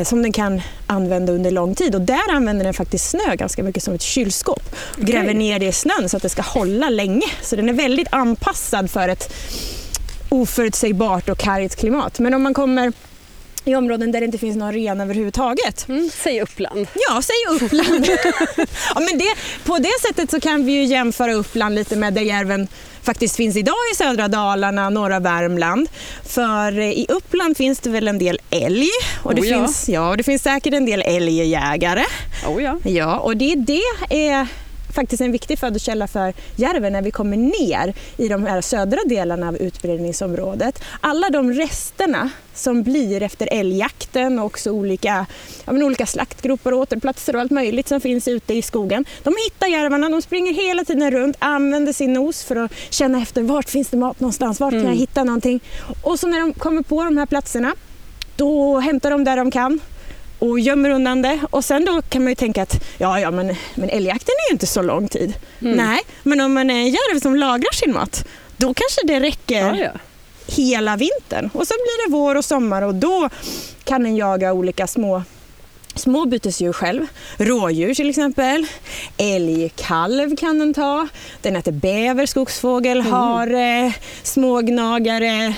som 0.03 0.21
den 0.21 0.31
kan 0.31 0.61
använda 0.87 1.33
under 1.33 1.51
lång 1.51 1.75
tid. 1.75 1.95
Och 1.95 2.01
där 2.01 2.31
använder 2.31 2.65
den 2.65 2.73
faktiskt 2.73 3.09
snö 3.09 3.35
ganska 3.35 3.63
mycket 3.63 3.83
som 3.83 3.93
ett 3.93 4.01
kylskåp. 4.01 4.75
Och 4.97 5.01
Gräver 5.01 5.33
ner 5.33 5.59
det 5.59 5.65
i 5.65 5.71
snön 5.71 6.09
så 6.09 6.17
att 6.17 6.23
det 6.23 6.29
ska 6.29 6.41
hålla 6.41 6.89
länge. 6.89 7.27
Så 7.41 7.55
den 7.55 7.69
är 7.69 7.73
väldigt 7.73 8.07
anpassad 8.11 8.91
för 8.91 9.09
ett 9.09 9.33
oförutsägbart 10.29 11.29
och 11.29 11.37
kargt 11.37 11.75
klimat. 11.75 12.19
Men 12.19 12.33
om 12.33 12.43
man 12.43 12.53
kommer 12.53 12.93
i 13.65 13.75
områden 13.75 14.11
där 14.11 14.19
det 14.19 14.25
inte 14.25 14.37
finns 14.37 14.57
någon 14.57 14.73
ren 14.73 15.01
överhuvudtaget. 15.01 15.87
Mm, 15.87 16.09
säg 16.13 16.41
Uppland. 16.41 16.87
Ja, 17.09 17.21
säg 17.21 17.55
Uppland. 17.55 18.07
ja, 18.95 18.99
men 18.99 19.17
det, 19.17 19.35
på 19.63 19.77
det 19.77 20.01
sättet 20.07 20.31
så 20.31 20.39
kan 20.39 20.65
vi 20.65 20.71
ju 20.71 20.83
jämföra 20.83 21.33
Uppland 21.33 21.75
lite 21.75 21.95
med 21.95 22.13
där 22.13 22.21
järven 22.21 22.67
faktiskt 23.07 23.35
finns 23.35 23.55
idag 23.55 23.75
i 23.93 23.95
södra 23.95 24.27
Dalarna, 24.27 24.89
norra 24.89 25.19
Värmland. 25.19 25.89
För 26.23 26.79
eh, 26.79 26.91
i 26.91 27.05
Uppland 27.09 27.57
finns 27.57 27.79
det 27.79 27.89
väl 27.89 28.07
en 28.07 28.19
del 28.19 28.39
älg 28.49 28.89
och 29.23 29.35
det, 29.35 29.41
Oh 29.41 29.47
ja. 29.47 29.57
finns, 29.57 29.89
ja, 29.89 30.09
och 30.09 30.17
det 30.17 30.23
finns 30.23 30.43
säkert 30.43 30.73
en 30.73 30.85
del 30.85 31.01
älgjägare. 31.01 32.03
Oh, 32.47 32.63
ja. 32.63 32.79
Ja, 32.83 33.17
och 33.17 33.37
det, 33.37 33.55
det 33.55 33.81
är 34.09 34.47
faktiskt 34.93 35.21
en 35.21 35.31
viktig 35.31 35.59
födokälla 35.59 36.07
för 36.07 36.33
järven 36.55 36.93
när 36.93 37.01
vi 37.01 37.11
kommer 37.11 37.37
ner 37.37 37.93
i 38.17 38.27
de 38.27 38.45
här 38.45 38.61
södra 38.61 38.99
delarna 39.05 39.47
av 39.47 39.57
utbredningsområdet. 39.57 40.83
Alla 41.01 41.29
de 41.29 41.53
resterna 41.53 42.29
som 42.53 42.83
blir 42.83 43.23
efter 43.23 43.49
älgjakten 43.51 44.39
och 44.39 44.45
också 44.45 44.71
olika, 44.71 45.25
ja, 45.65 45.71
men 45.71 45.83
olika 45.83 46.05
slaktgropar 46.05 46.71
och 46.71 46.79
återplatser 46.79 47.35
och 47.35 47.41
allt 47.41 47.51
möjligt 47.51 47.87
som 47.87 48.01
finns 48.01 48.27
ute 48.27 48.53
i 48.53 48.61
skogen. 48.61 49.05
De 49.23 49.33
hittar 49.45 49.67
järvarna, 49.67 50.09
de 50.09 50.21
springer 50.21 50.53
hela 50.53 50.85
tiden 50.85 51.11
runt, 51.11 51.35
använder 51.39 51.93
sin 51.93 52.13
nos 52.13 52.43
för 52.43 52.55
att 52.55 52.71
känna 52.89 53.21
efter 53.21 53.41
vart 53.41 53.69
finns 53.69 53.89
det 53.89 53.97
mat 53.97 54.19
någonstans, 54.19 54.59
vart 54.59 54.71
kan 54.71 54.85
jag 54.85 54.95
hitta 54.95 55.23
någonting? 55.23 55.59
Och 56.03 56.19
så 56.19 56.27
när 56.27 56.39
de 56.39 56.53
kommer 56.53 56.81
på 56.81 57.03
de 57.03 57.17
här 57.17 57.25
platserna, 57.25 57.75
då 58.35 58.79
hämtar 58.79 59.11
de 59.11 59.23
där 59.23 59.37
de 59.37 59.51
kan 59.51 59.79
och 60.39 60.59
gömmer 60.59 60.89
undan 60.89 61.21
det. 61.21 61.39
Och 61.49 61.65
sen 61.65 61.85
då 61.85 62.01
kan 62.01 62.23
man 62.23 62.31
ju 62.31 62.35
tänka 62.35 62.63
att 62.63 62.83
ja, 62.97 63.19
ja, 63.19 63.31
men, 63.31 63.55
men 63.75 63.89
älgjakten 63.89 64.33
är 64.45 64.49
ju 64.49 64.53
inte 64.53 64.67
så 64.67 64.81
lång 64.81 65.07
tid. 65.07 65.33
Nej, 65.59 65.99
men 66.23 66.41
om 66.41 66.53
man 66.53 66.69
är 66.69 66.75
en 66.75 66.89
järv 66.89 67.19
som 67.19 67.35
lagrar 67.35 67.73
sin 67.75 67.93
mat, 67.93 68.25
då 68.57 68.73
kanske 68.73 69.01
det 69.03 69.19
räcker 69.19 69.67
Ja, 69.67 69.77
ja. 69.77 69.91
hela 70.47 70.95
vintern. 70.95 71.49
Och 71.53 71.67
sen 71.67 71.77
blir 71.77 72.07
det 72.07 72.11
vår 72.11 72.35
och 72.35 72.45
sommar 72.45 72.81
och 72.81 72.95
då 72.95 73.29
kan 73.83 74.03
den 74.03 74.15
jaga 74.15 74.53
olika 74.53 74.87
små 74.87 75.23
små 75.95 76.25
bytesdjur 76.25 76.73
själv. 76.73 77.05
Rådjur 77.37 77.93
till 77.93 78.09
exempel. 78.09 78.65
Älgkalv 79.17 80.35
kan 80.35 80.59
den 80.59 80.73
ta. 80.73 81.07
Den 81.41 81.55
äter 81.55 81.71
bäver, 81.71 82.25
skogsfågel, 82.25 83.01
hare, 83.01 83.93
smågnagare, 84.23 85.53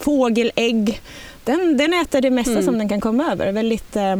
fågelägg. 0.00 1.00
Den, 1.46 1.76
den 1.76 1.92
äter 1.94 2.20
det 2.20 2.30
mesta 2.30 2.62
som 2.62 2.78
den 2.78 2.88
kan 2.88 3.00
komma 3.00 3.32
över. 3.32 3.52
Väldigt 3.52 3.96
eh, 3.96 4.16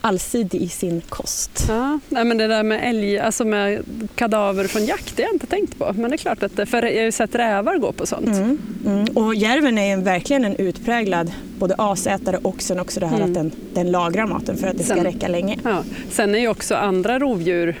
allsidig 0.00 0.62
i 0.62 0.68
sin 0.68 1.00
kost. 1.08 1.64
Ja, 1.68 1.98
nej, 2.08 2.24
men 2.24 2.38
det 2.38 2.46
där 2.46 2.62
med 2.62 2.88
älg, 2.88 3.18
alltså 3.18 3.44
med 3.44 3.82
kadaver 4.14 4.64
från 4.64 4.84
jakt, 4.84 5.16
det 5.16 5.22
har 5.22 5.28
jag 5.28 5.34
inte 5.34 5.46
tänkt 5.46 5.78
på. 5.78 5.92
Men 5.96 6.10
det 6.10 6.14
är 6.14 6.18
klart 6.18 6.42
att 6.42 6.56
det, 6.56 6.66
för 6.66 6.82
jag 6.82 6.96
har 6.98 7.04
ju 7.04 7.12
sett 7.12 7.34
rävar 7.34 7.78
gå 7.78 7.92
på 7.92 8.06
sånt. 8.06 8.26
Mm. 8.26 8.58
Mm. 8.86 9.04
Och 9.14 9.34
järven 9.34 9.78
är 9.78 9.96
verkligen 9.96 10.44
en 10.44 10.56
utpräglad 10.56 11.32
både 11.58 11.74
asätare 11.78 12.36
och 12.42 12.62
sen 12.62 12.80
också 12.80 13.00
det 13.00 13.06
här 13.06 13.20
att 13.20 13.34
den, 13.34 13.52
den 13.74 13.90
lagrar 13.90 14.26
maten 14.26 14.56
för 14.56 14.66
att 14.66 14.78
det 14.78 14.84
ska 14.84 14.94
Sen- 14.94 15.04
räcka 15.04 15.28
länge. 15.28 15.58
Ja. 15.64 15.84
Sen 16.10 16.34
är 16.34 16.38
ju 16.38 16.48
också 16.48 16.74
andra 16.74 17.18
rovdjur 17.18 17.78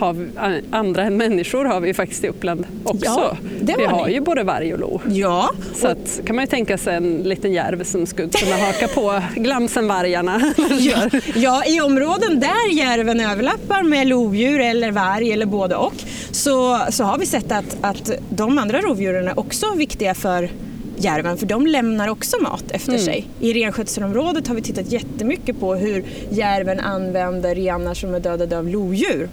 har, 0.00 0.12
vi- 0.12 0.62
andra 0.70 1.02
än 1.02 1.16
människor 1.16 1.64
har 1.64 1.80
vi 1.80 1.94
faktiskt 1.94 2.24
i 2.24 2.28
Uppland 2.28 2.66
också. 2.84 3.04
Ja, 3.04 3.36
det 3.60 3.74
vi 3.78 3.84
har 3.84 3.92
har 3.92 4.06
ni. 4.06 4.12
ju 4.12 4.20
både 4.20 4.42
varg 4.42 4.72
och 4.74 4.78
lo. 4.80 5.00
Ja, 5.08 5.50
Så 5.74 5.88
att, 5.88 6.20
kan 6.24 6.36
man 6.36 6.42
ju 6.44 6.46
tänka 6.46 6.78
sig 6.78 6.96
en 6.96 7.16
liten 7.22 7.52
järv 7.52 7.84
som 7.84 8.06
skulle 8.06 8.28
kunna 8.28 8.56
haka 8.56 8.88
på 8.88 9.22
glamsenvargarna. 9.36 10.40
Ja, 10.80 11.10
ja, 11.34 11.62
i 11.66 11.80
områden 11.80 12.40
där 12.40 12.72
järven 12.76 13.20
överlappar 13.20 13.82
med 13.82 14.06
lodjur 14.06 14.60
eller 14.60 14.90
varg 14.92 15.32
eller 15.32 15.46
både 15.46 15.76
och 15.76 15.92
så, 16.30 16.78
så 16.90 17.04
har 17.04 17.18
vi 17.18 17.26
sett 17.26 17.52
att, 17.52 17.76
att 17.80 18.10
de 18.30 18.58
andra 18.58 18.80
rovdjuren 18.80 19.28
är 19.28 19.38
också 19.38 19.74
viktiga 19.76 20.14
för 20.14 20.50
järven 20.96 21.36
för 21.36 21.46
de 21.46 21.66
lämnar 21.66 22.08
också 22.08 22.36
mat 22.42 22.64
efter 22.70 22.98
sig. 22.98 23.26
I 23.40 23.52
renskötselområdet 23.52 24.48
har 24.48 24.54
vi 24.54 24.62
tittat 24.62 24.92
jättemycket 24.92 25.60
på 25.60 25.74
hur 25.74 26.04
järven 26.30 26.80
använder 26.80 27.54
renar 27.54 27.94
som 27.94 28.14
är 28.14 28.20
dödade 28.20 28.58
av 28.58 28.68
lodjur. 28.68 29.28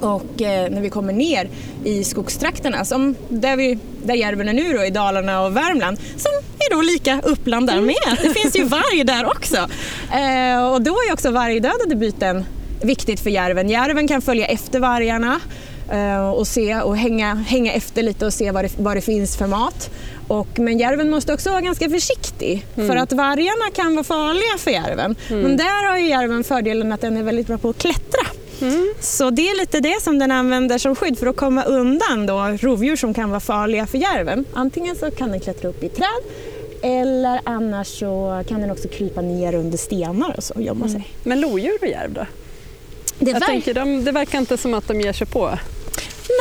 Och 0.00 0.42
eh, 0.42 0.70
när 0.70 0.80
vi 0.80 0.90
kommer 0.90 1.12
ner 1.12 1.48
i 1.84 2.04
skogstrakterna, 2.04 2.84
som 2.84 3.14
där, 3.28 3.56
vi, 3.56 3.78
där 4.02 4.14
järven 4.14 4.48
är 4.48 4.52
nu 4.52 4.72
då, 4.72 4.84
i 4.84 4.90
Dalarna 4.90 5.42
och 5.42 5.56
Värmland, 5.56 5.98
som 5.98 6.30
är 6.58 6.74
då 6.74 6.82
lika 6.82 7.20
Uppland 7.24 7.66
där 7.66 7.80
med. 7.80 8.18
Det 8.22 8.34
finns 8.40 8.56
ju 8.56 8.64
varg 8.64 9.04
där 9.04 9.26
också. 9.26 9.56
Eh, 10.12 10.72
och 10.72 10.82
då 10.82 10.92
är 11.08 11.12
också 11.12 11.30
vargdödade 11.30 11.96
byten 11.96 12.44
viktigt 12.82 13.20
för 13.20 13.30
järven. 13.30 13.68
Järven 13.68 14.08
kan 14.08 14.22
följa 14.22 14.46
efter 14.46 14.80
vargarna 14.80 15.40
eh, 15.92 16.30
och, 16.30 16.46
se, 16.46 16.80
och 16.80 16.96
hänga, 16.96 17.34
hänga 17.34 17.72
efter 17.72 18.02
lite 18.02 18.26
och 18.26 18.32
se 18.32 18.50
vad 18.50 18.64
det, 18.64 18.70
vad 18.78 18.96
det 18.96 19.00
finns 19.00 19.36
för 19.36 19.46
mat. 19.46 19.90
Och, 20.28 20.58
men 20.58 20.78
järven 20.78 21.10
måste 21.10 21.34
också 21.34 21.50
vara 21.50 21.60
ganska 21.60 21.90
försiktig 21.90 22.66
för 22.74 22.96
att 22.96 23.12
vargarna 23.12 23.70
kan 23.74 23.94
vara 23.94 24.04
farliga 24.04 24.58
för 24.58 24.70
järven. 24.70 25.16
Men 25.28 25.56
där 25.56 25.90
har 25.90 25.98
ju 25.98 26.08
järven 26.08 26.44
fördelen 26.44 26.92
att 26.92 27.00
den 27.00 27.16
är 27.16 27.22
väldigt 27.22 27.46
bra 27.46 27.58
på 27.58 27.70
att 27.70 27.78
klättra. 27.78 28.26
Så 29.00 29.30
det 29.30 29.42
är 29.50 29.58
lite 29.60 29.80
det 29.80 30.02
som 30.02 30.18
den 30.18 30.30
använder 30.30 30.78
som 30.78 30.94
skydd 30.96 31.18
för 31.18 31.26
att 31.26 31.36
komma 31.36 31.64
undan 31.64 32.26
då 32.26 32.56
rovdjur 32.60 32.96
som 32.96 33.14
kan 33.14 33.30
vara 33.30 33.40
farliga 33.40 33.86
för 33.86 33.98
järven. 33.98 34.44
Antingen 34.52 34.96
så 34.96 35.10
kan 35.10 35.30
den 35.30 35.40
klättra 35.40 35.68
upp 35.68 35.82
i 35.84 35.88
träd 35.88 36.22
eller 36.82 37.40
annars 37.44 37.98
så 37.98 38.44
kan 38.48 38.60
den 38.60 38.70
också 38.70 38.88
krypa 38.88 39.20
ner 39.20 39.54
under 39.54 39.78
stenar 39.78 40.34
och 40.36 40.44
så 40.44 40.54
och 40.54 40.62
gömma 40.62 40.88
sig. 40.88 41.08
Men 41.22 41.40
lodjur 41.40 41.78
och 41.80 41.86
järv 41.88 42.12
då? 42.12 42.26
Det 43.18 43.26
Jag 43.30 43.32
verkar- 43.32 43.46
tänker, 43.46 43.74
de, 43.74 44.04
det 44.04 44.12
verkar 44.12 44.38
inte 44.38 44.56
som 44.56 44.74
att 44.74 44.88
de 44.88 45.00
ger 45.00 45.12
sig 45.12 45.26
på. 45.26 45.58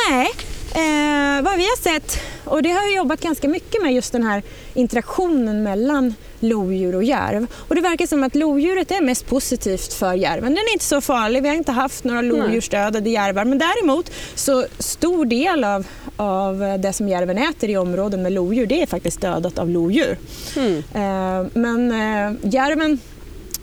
Nej, 0.10 0.26
eh, 0.72 1.42
vad 1.44 1.58
vi 1.58 1.64
har 1.64 1.82
sett, 1.82 2.20
och 2.44 2.64
det 2.64 2.70
har 2.72 2.82
jag 2.82 2.96
jobbat 2.96 3.22
ganska 3.22 3.48
mycket 3.48 3.82
med 3.82 3.94
just 3.94 4.12
den 4.12 4.24
här 4.24 4.44
interaktionen 4.74 5.64
mellan 5.64 6.16
lodjur 6.40 6.96
och 6.96 7.04
järv. 7.04 7.48
Och 7.54 7.76
det 7.76 7.82
verkar 7.82 8.06
som 8.06 8.24
att 8.24 8.36
lodjuret 8.36 8.92
är 8.92 9.02
mest 9.02 9.28
positivt 9.28 9.94
för 9.94 10.14
järven. 10.14 10.56
Den 10.56 10.64
är 10.64 10.74
inte 10.74 10.86
så 10.86 11.02
farlig, 11.02 11.44
vi 11.44 11.50
har 11.50 11.56
inte 11.56 11.72
haft 11.72 12.04
några 12.04 12.22
lodjursdödade 12.22 13.10
järvar. 13.10 13.46
Men 13.46 13.58
däremot 13.58 14.12
så 14.36 14.66
stor 14.80 15.26
del 15.26 15.64
av, 15.64 15.86
av 16.18 16.80
det 16.80 16.94
som 16.94 17.10
järven 17.10 17.38
äter 17.38 17.70
i 17.70 17.78
områden 17.78 18.22
med 18.22 18.32
lodjur, 18.32 18.66
det 18.66 18.82
är 18.82 18.88
faktiskt 18.88 19.22
dödat 19.22 19.60
av 19.60 19.70
lodjur. 19.70 20.18
Eh, 20.94 21.46
men 21.54 21.92
eh, 21.92 22.52
järven 22.54 23.00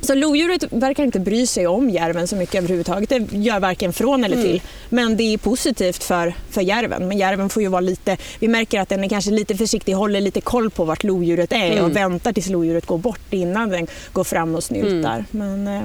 så 0.07 0.15
lodjuret 0.15 0.73
verkar 0.73 1.05
inte 1.05 1.21
bry 1.21 1.47
sig 1.47 1.67
om 1.67 1.91
järven 1.91 2.29
så 2.29 2.37
mycket 2.37 2.55
överhuvudtaget. 2.55 3.09
Det 3.09 3.37
gör 3.37 3.61
varken 3.61 3.93
från 3.93 4.25
eller 4.25 4.43
till. 4.43 4.63
Men 4.89 5.17
det 5.17 5.23
är 5.23 5.39
positivt 5.39 6.05
för, 6.05 6.35
för 6.51 6.61
järven. 6.61 7.09
Men 7.09 7.19
järven 7.19 7.49
får 7.49 7.63
ju 7.63 7.69
vara 7.69 7.81
lite, 7.81 8.17
vi 8.39 8.49
märker 8.49 8.81
att 8.81 8.89
den 8.89 9.05
är 9.05 9.09
kanske 9.09 9.31
lite 9.31 9.57
försiktig, 9.57 9.93
håller 9.93 10.21
lite 10.21 10.41
koll 10.41 10.71
på 10.71 10.85
vart 10.85 11.05
lodjuret 11.05 11.53
är 11.53 11.83
och 11.83 11.97
väntar 11.97 12.33
tills 12.33 12.49
lodjuret 12.49 12.87
går 12.87 12.99
bort 12.99 13.33
innan 13.33 13.69
den 13.69 13.87
går 14.13 14.25
fram 14.25 14.55
och 14.55 14.65
snyltar. 14.65 15.25
Men, 15.31 15.67
eh, 15.69 15.83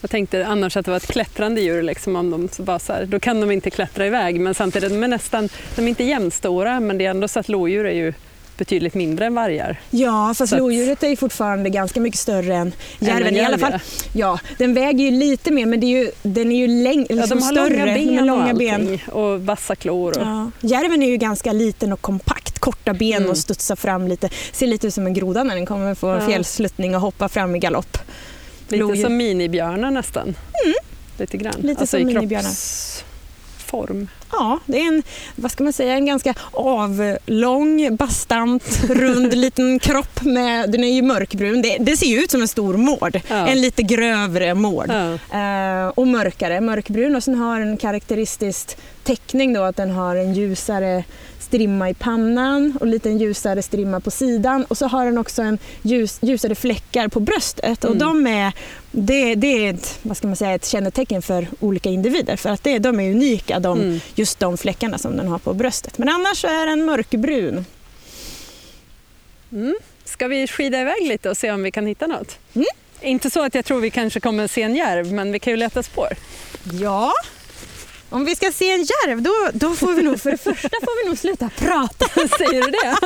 Jag 0.00 0.10
tänkte 0.10 0.46
annars 0.46 0.76
att 0.76 0.84
det 0.84 0.90
var 0.90 0.96
ett 0.96 1.06
klättrande 1.06 1.60
djur, 1.60 1.82
liksom, 1.82 2.16
om 2.16 2.30
de 2.30 2.48
bara 2.64 2.78
så 2.78 2.92
här, 2.92 3.06
då 3.06 3.20
kan 3.20 3.40
de 3.40 3.50
inte 3.50 3.70
klättra 3.70 4.06
iväg. 4.06 4.40
Men 4.40 4.54
samtidigt, 4.54 4.90
de 4.90 5.02
är 5.02 5.08
nästan, 5.08 5.48
de 5.76 5.82
är 5.82 5.88
inte 5.88 6.04
jämnstora, 6.04 6.80
men 6.80 6.98
det 6.98 7.06
är 7.06 7.10
ändå 7.10 7.28
så 7.28 7.40
att 7.40 7.48
lodjur 7.48 7.86
är 7.86 7.94
ju 7.94 8.12
betydligt 8.58 8.94
mindre 8.94 9.26
än 9.26 9.34
vargar. 9.34 9.80
Ja, 9.90 10.34
fast 10.34 10.50
Så 10.50 10.58
lodjuret 10.58 11.02
är 11.02 11.08
ju 11.08 11.16
fortfarande 11.16 11.70
ganska 11.70 12.00
mycket 12.00 12.20
större 12.20 12.54
än 12.54 12.72
järven. 12.98 13.26
en 13.26 13.36
I 13.36 13.40
alla 13.44 13.58
fall. 13.58 13.78
Ja, 14.12 14.38
den 14.58 14.74
väger 14.74 15.04
ju 15.04 15.10
lite 15.10 15.50
mer 15.50 15.66
men 15.66 15.80
det 15.80 15.86
är 15.86 16.04
ju, 16.04 16.10
den 16.22 16.52
är 16.52 16.56
ju 16.56 16.66
läng- 16.66 17.06
Ja, 17.08 17.14
liksom 17.16 17.38
de 17.38 17.44
har 17.44 17.52
större. 17.52 17.68
långa 17.78 17.94
ben, 17.94 18.18
har 18.18 18.26
långa 18.26 18.52
och, 18.52 18.58
ben. 18.58 18.98
och 19.12 19.40
vassa 19.40 19.74
klor. 19.76 20.18
Och, 20.18 20.26
Ja. 20.26 20.50
Järven 20.60 21.02
är 21.02 21.06
ju 21.10 21.16
ganska 21.16 21.52
liten 21.52 21.92
och 21.92 22.00
kompakt, 22.00 22.58
korta 22.58 22.94
ben 22.94 23.12
Mm. 23.16 23.30
och 23.30 23.38
studsar 23.38 23.76
fram 23.76 24.08
lite. 24.08 24.28
Ser 24.52 24.66
lite 24.66 24.86
ut 24.86 24.94
som 24.94 25.06
en 25.06 25.14
groda 25.14 25.42
när 25.44 25.54
den 25.54 25.66
kommer 25.66 25.94
på 25.94 26.08
Ja. 26.08 26.26
fjällsluttning 26.26 26.94
och 26.94 27.00
hoppar 27.00 27.28
fram 27.28 27.56
i 27.56 27.58
galopp. 27.58 27.98
lite 28.68 28.76
lodjur. 28.76 29.02
som 29.04 29.16
minibjörnar 29.16 29.90
nästan. 29.90 30.34
Lite 31.18 31.36
grann. 31.36 31.54
Lite 31.58 31.80
alltså 31.80 31.86
som 31.96 32.00
i 32.00 32.04
minibjörnar. 32.14 32.42
kroppsform. 32.42 34.08
Ja, 34.38 34.58
det 34.66 34.80
är 34.80 34.88
en, 34.88 35.02
vad 35.36 35.50
ska 35.50 35.64
man 35.64 35.72
säga, 35.72 35.94
en 35.94 36.06
ganska 36.06 36.34
avlång, 36.52 37.96
bastant, 37.96 38.80
rund 38.88 39.34
liten 39.38 39.78
kropp. 39.78 40.22
Med, 40.22 40.70
den 40.70 40.84
är 40.84 40.92
ju 40.92 41.02
mörkbrun. 41.02 41.62
Det, 41.62 41.76
det 41.80 41.96
ser 41.96 42.06
ju 42.06 42.18
ut 42.18 42.30
som 42.30 42.40
en 42.40 42.48
stor 42.48 42.76
mård. 42.76 43.20
Ja. 43.28 43.46
En 43.46 43.60
lite 43.60 43.82
grövre 43.82 44.54
mård. 44.54 44.90
Ja. 44.90 45.14
Eh, 45.38 45.88
och 45.88 46.06
mörkare, 46.06 46.60
mörkbrun. 46.60 47.16
Och 47.16 47.24
sen 47.24 47.34
har 47.34 47.60
den 47.60 47.76
karaktäristisk 47.76 48.76
teckning 49.04 49.52
då 49.52 49.62
att 49.62 49.76
den 49.76 49.90
har 49.90 50.16
en 50.16 50.34
ljusare 50.34 51.04
strimma 51.38 51.90
i 51.90 51.94
pannan 51.94 52.76
och 52.80 52.86
lite 52.86 53.08
en 53.08 53.18
ljusare 53.18 53.62
strimma 53.62 54.00
på 54.00 54.10
sidan. 54.10 54.64
Och 54.64 54.78
så 54.78 54.86
har 54.86 55.04
den 55.06 55.18
också 55.18 55.42
en 55.42 55.58
ljus, 55.82 56.18
ljusare 56.22 56.54
fläckar 56.54 57.08
på 57.08 57.20
bröstet. 57.20 57.84
Och 57.84 57.90
Mm. 57.94 57.98
de 57.98 58.26
är, 58.26 58.52
det, 58.90 59.34
det 59.34 59.66
är 59.66 59.74
ett, 59.74 59.98
vad 60.02 60.16
ska 60.16 60.26
man 60.26 60.36
säga, 60.36 60.54
ett 60.54 60.66
kännetecken 60.66 61.22
för 61.22 61.46
olika 61.60 61.88
individer. 61.90 62.36
För 62.36 62.50
att 62.50 62.62
det, 62.62 62.78
de 62.78 63.00
är 63.00 63.10
unika, 63.10 63.58
de, 63.60 63.80
Mm. 63.80 64.00
just 64.14 64.38
de 64.40 64.58
fläckarna 64.58 64.98
som 64.98 65.16
den 65.16 65.28
har 65.28 65.38
på 65.38 65.54
bröstet. 65.54 65.98
Men 65.98 66.08
annars 66.08 66.40
så 66.40 66.46
är 66.46 66.66
den 66.66 66.84
mörkbrun. 66.84 67.64
Mm. 69.52 69.74
Ska 70.04 70.28
vi 70.28 70.46
skida 70.48 70.80
iväg 70.80 71.02
lite 71.08 71.30
och 71.30 71.36
se 71.36 71.50
om 71.52 71.62
vi 71.62 71.70
kan 71.70 71.86
hitta 71.86 72.06
något? 72.06 72.38
Mm. 72.54 72.66
Inte 73.00 73.30
så 73.30 73.44
att 73.44 73.54
jag 73.54 73.64
tror 73.64 73.80
vi 73.80 73.90
kanske 73.90 74.20
kommer 74.20 74.46
se 74.48 74.62
en 74.62 74.74
järv, 74.76 75.12
men 75.12 75.32
vi 75.32 75.38
kan 75.38 75.50
ju 75.50 75.56
leta 75.56 75.82
spår. 75.82 76.08
Ja, 76.82 77.12
om 78.10 78.24
vi 78.24 78.36
ska 78.36 78.52
se 78.52 78.70
en 78.70 78.80
järv 78.80 79.22
då, 79.22 79.50
då 79.52 79.74
får 79.74 79.92
vi 79.92 80.02
nog 80.02 80.20
för 80.20 80.30
det 80.30 80.38
första 80.38 80.68
får 80.68 81.02
vi 81.02 81.08
nog 81.08 81.18
sluta 81.18 81.50
prata. 81.56 82.06
Säger 82.38 82.62
du 82.62 82.70
det? 82.70 82.96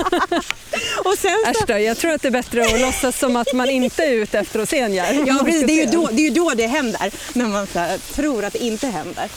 Och 1.05 1.19
sen 1.19 1.39
så, 1.45 1.51
Äsch 1.51 1.67
då, 1.67 1.79
jag 1.79 1.99
tror 1.99 2.13
att 2.13 2.23
det 2.23 2.29
är 2.29 2.33
bättre 2.33 2.65
att 2.65 2.81
låtsas 2.81 3.19
som 3.19 3.37
att 3.37 3.53
man 3.53 3.71
inte 3.71 4.05
är 4.05 4.13
ute 4.13 4.39
efter 4.39 4.61
att 4.61 4.69
se 4.69 4.79
en 4.79 4.95
järv. 4.95 5.29
Ja, 5.29 5.43
precis. 5.45 5.67
Det 5.67 5.73
är, 5.73 5.87
ju 5.87 5.91
då, 5.93 6.09
det 6.13 6.27
är 6.27 6.31
då 6.31 6.53
det 6.55 6.67
händer, 6.67 7.11
när 7.33 7.47
man 7.47 7.67
här, 7.75 7.99
tror 7.99 8.45
att 8.45 8.53
det 8.53 8.65
inte 8.65 8.87
händer. 8.87 9.29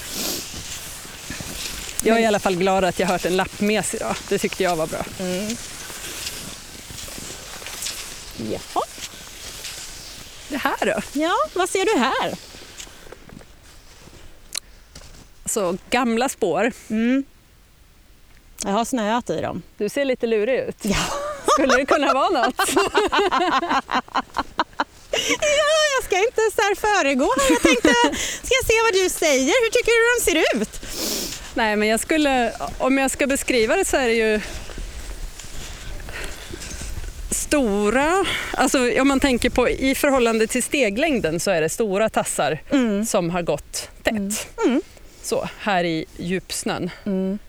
Jag 2.03 2.17
är 2.17 2.21
i 2.21 2.25
alla 2.25 2.39
fall 2.39 2.55
glad 2.55 2.83
att 2.83 2.99
jag 2.99 3.07
hört 3.07 3.25
en 3.25 3.35
lappmes 3.37 3.93
idag. 3.93 4.15
Det 4.29 4.37
tyckte 4.37 4.63
jag 4.63 4.75
var 4.75 4.87
bra. 4.87 5.05
Jaha. 8.37 8.83
Det 10.49 10.57
här 10.57 10.85
då? 10.85 11.21
Ja, 11.21 11.35
vad 11.53 11.69
ser 11.69 11.85
du 11.85 11.99
här? 11.99 12.50
Så 15.45 15.77
gamla 15.89 16.29
spår. 16.29 16.71
Mm. 16.89 17.23
Jag 18.65 18.71
har 18.71 18.85
snöat 18.85 19.29
i 19.29 19.41
dem. 19.41 19.61
Du 19.77 19.89
ser 19.89 20.05
lite 20.05 20.27
lurig 20.27 20.59
ut. 20.59 20.77
Ja. 20.81 20.97
Skulle 21.53 21.75
det 21.77 21.85
kunna 21.85 22.13
vara 22.13 22.29
något? 22.29 22.55
ja, 25.11 25.77
jag 25.95 26.03
ska 26.03 26.17
inte 26.17 26.41
så 26.55 26.61
här 26.61 26.75
föregå 26.75 27.33
här. 27.39 27.49
Jag 27.51 27.61
tänkte, 27.61 27.93
ska 28.43 28.55
jag 28.55 28.65
se 28.65 28.73
vad 28.85 29.03
du 29.03 29.09
säger? 29.09 29.45
Hur 29.63 29.69
tycker 29.69 29.91
du 29.91 30.19
de 30.19 30.23
ser 30.31 30.57
ut? 30.61 30.81
Nej, 31.53 31.75
men 31.75 31.87
jag 31.87 31.99
skulle, 31.99 32.53
om 32.77 32.97
jag 32.97 33.11
ska 33.11 33.27
beskriva 33.27 33.75
det 33.75 33.85
så 33.85 33.97
är 33.97 34.07
det 34.07 34.13
ju 34.13 34.41
stora, 37.31 38.25
alltså 38.53 39.01
om 39.01 39.07
man 39.07 39.19
tänker 39.19 39.49
på 39.49 39.69
i 39.69 39.95
förhållande 39.95 40.47
till 40.47 40.63
steglängden 40.63 41.39
så 41.39 41.51
är 41.51 41.61
det 41.61 41.69
stora 41.69 42.09
tassar 42.09 42.59
Mm. 42.71 43.05
som 43.05 43.29
har 43.29 43.41
gått 43.41 43.89
tätt. 44.03 44.47
Mm. 44.65 44.81
Så, 45.23 45.49
här 45.59 45.83
i 45.83 46.05
djupsnön. 46.17 46.89
Mm. 47.05 47.39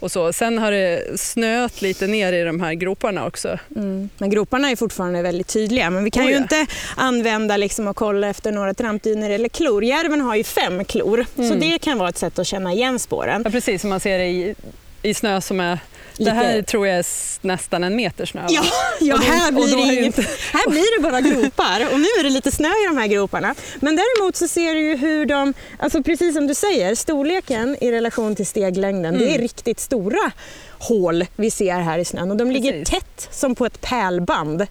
Och 0.00 0.12
så. 0.12 0.32
Sen 0.32 0.58
har 0.58 0.72
det 0.72 1.20
snöat 1.20 1.82
lite 1.82 2.06
ner 2.06 2.32
i 2.32 2.42
de 2.42 2.60
här 2.60 2.74
groparna 2.74 3.26
också. 3.26 3.58
Mm. 3.76 4.08
Men 4.18 4.30
groparna 4.30 4.70
är 4.70 4.76
fortfarande 4.76 5.22
väldigt 5.22 5.46
tydliga. 5.48 5.90
Men 5.90 6.04
vi 6.04 6.10
kan 6.10 6.22
Oh, 6.24 6.28
ju 6.28 6.34
ja. 6.34 6.40
inte 6.42 6.66
använda 6.96 7.56
liksom 7.56 7.88
och 7.88 7.96
kolla 7.96 8.28
efter 8.28 8.52
några 8.52 8.74
trampdyner 8.74 9.30
eller 9.30 9.48
klor. 9.48 9.84
Järven 9.84 10.20
har 10.20 10.36
ju 10.36 10.44
fem 10.44 10.84
klor, 10.84 11.26
så 11.36 11.42
Mm. 11.42 11.60
det 11.60 11.78
kan 11.78 11.98
vara 11.98 12.08
ett 12.08 12.18
sätt 12.18 12.38
att 12.38 12.46
känna 12.46 12.72
igen 12.72 12.98
spåren. 12.98 13.42
Ja, 13.44 13.50
precis 13.50 13.80
som 13.80 13.90
man 13.90 14.00
ser 14.00 14.18
det 14.18 14.26
i, 14.26 14.54
i 15.02 15.14
snö 15.14 15.40
som 15.40 15.60
är, 15.60 15.78
Lite- 16.20 16.30
det 16.30 16.36
här 16.36 16.62
tror 16.62 16.86
jag 16.86 16.98
är 16.98 17.06
nästan 17.46 17.84
en 17.84 17.96
meter 17.96 18.26
snö. 18.26 18.46
Ja, 18.48 18.62
ja 19.00 19.16
då- 19.16 19.22
här, 19.22 19.52
blir 19.52 19.76
det 19.76 19.82
inget, 19.94 20.04
inte- 20.18 20.30
här 20.52 20.70
blir 20.70 20.96
det 20.96 21.02
bara 21.02 21.20
gropar 21.20 21.88
och 21.92 22.00
nu 22.00 22.06
är 22.06 22.22
det 22.22 22.30
lite 22.30 22.50
snö 22.50 22.68
i 22.68 22.86
de 22.88 22.96
här 22.96 23.06
groparna. 23.06 23.54
Men 23.80 23.96
däremot 23.96 24.36
så 24.36 24.48
ser 24.48 24.74
du 24.74 24.80
ju 24.80 24.96
hur 24.96 25.26
de, 25.26 25.54
alltså 25.78 26.02
precis 26.02 26.34
som 26.34 26.46
du 26.46 26.54
säger, 26.54 26.94
storleken 26.94 27.76
i 27.80 27.92
relation 27.92 28.36
till 28.36 28.46
steglängden, 28.46 29.18
det 29.18 29.24
är 29.24 29.28
Mm. 29.28 29.40
riktigt 29.40 29.80
stora 29.80 30.30
hål 30.78 31.24
vi 31.36 31.50
ser 31.50 31.78
här 31.78 31.98
i 31.98 32.04
snön 32.04 32.30
och 32.30 32.36
de 32.36 32.50
ligger 32.50 32.72
Precis. 32.72 32.88
tätt 32.90 33.28
som 33.30 33.54
på 33.54 33.66
ett 33.66 33.80
pärlband. 33.80 34.66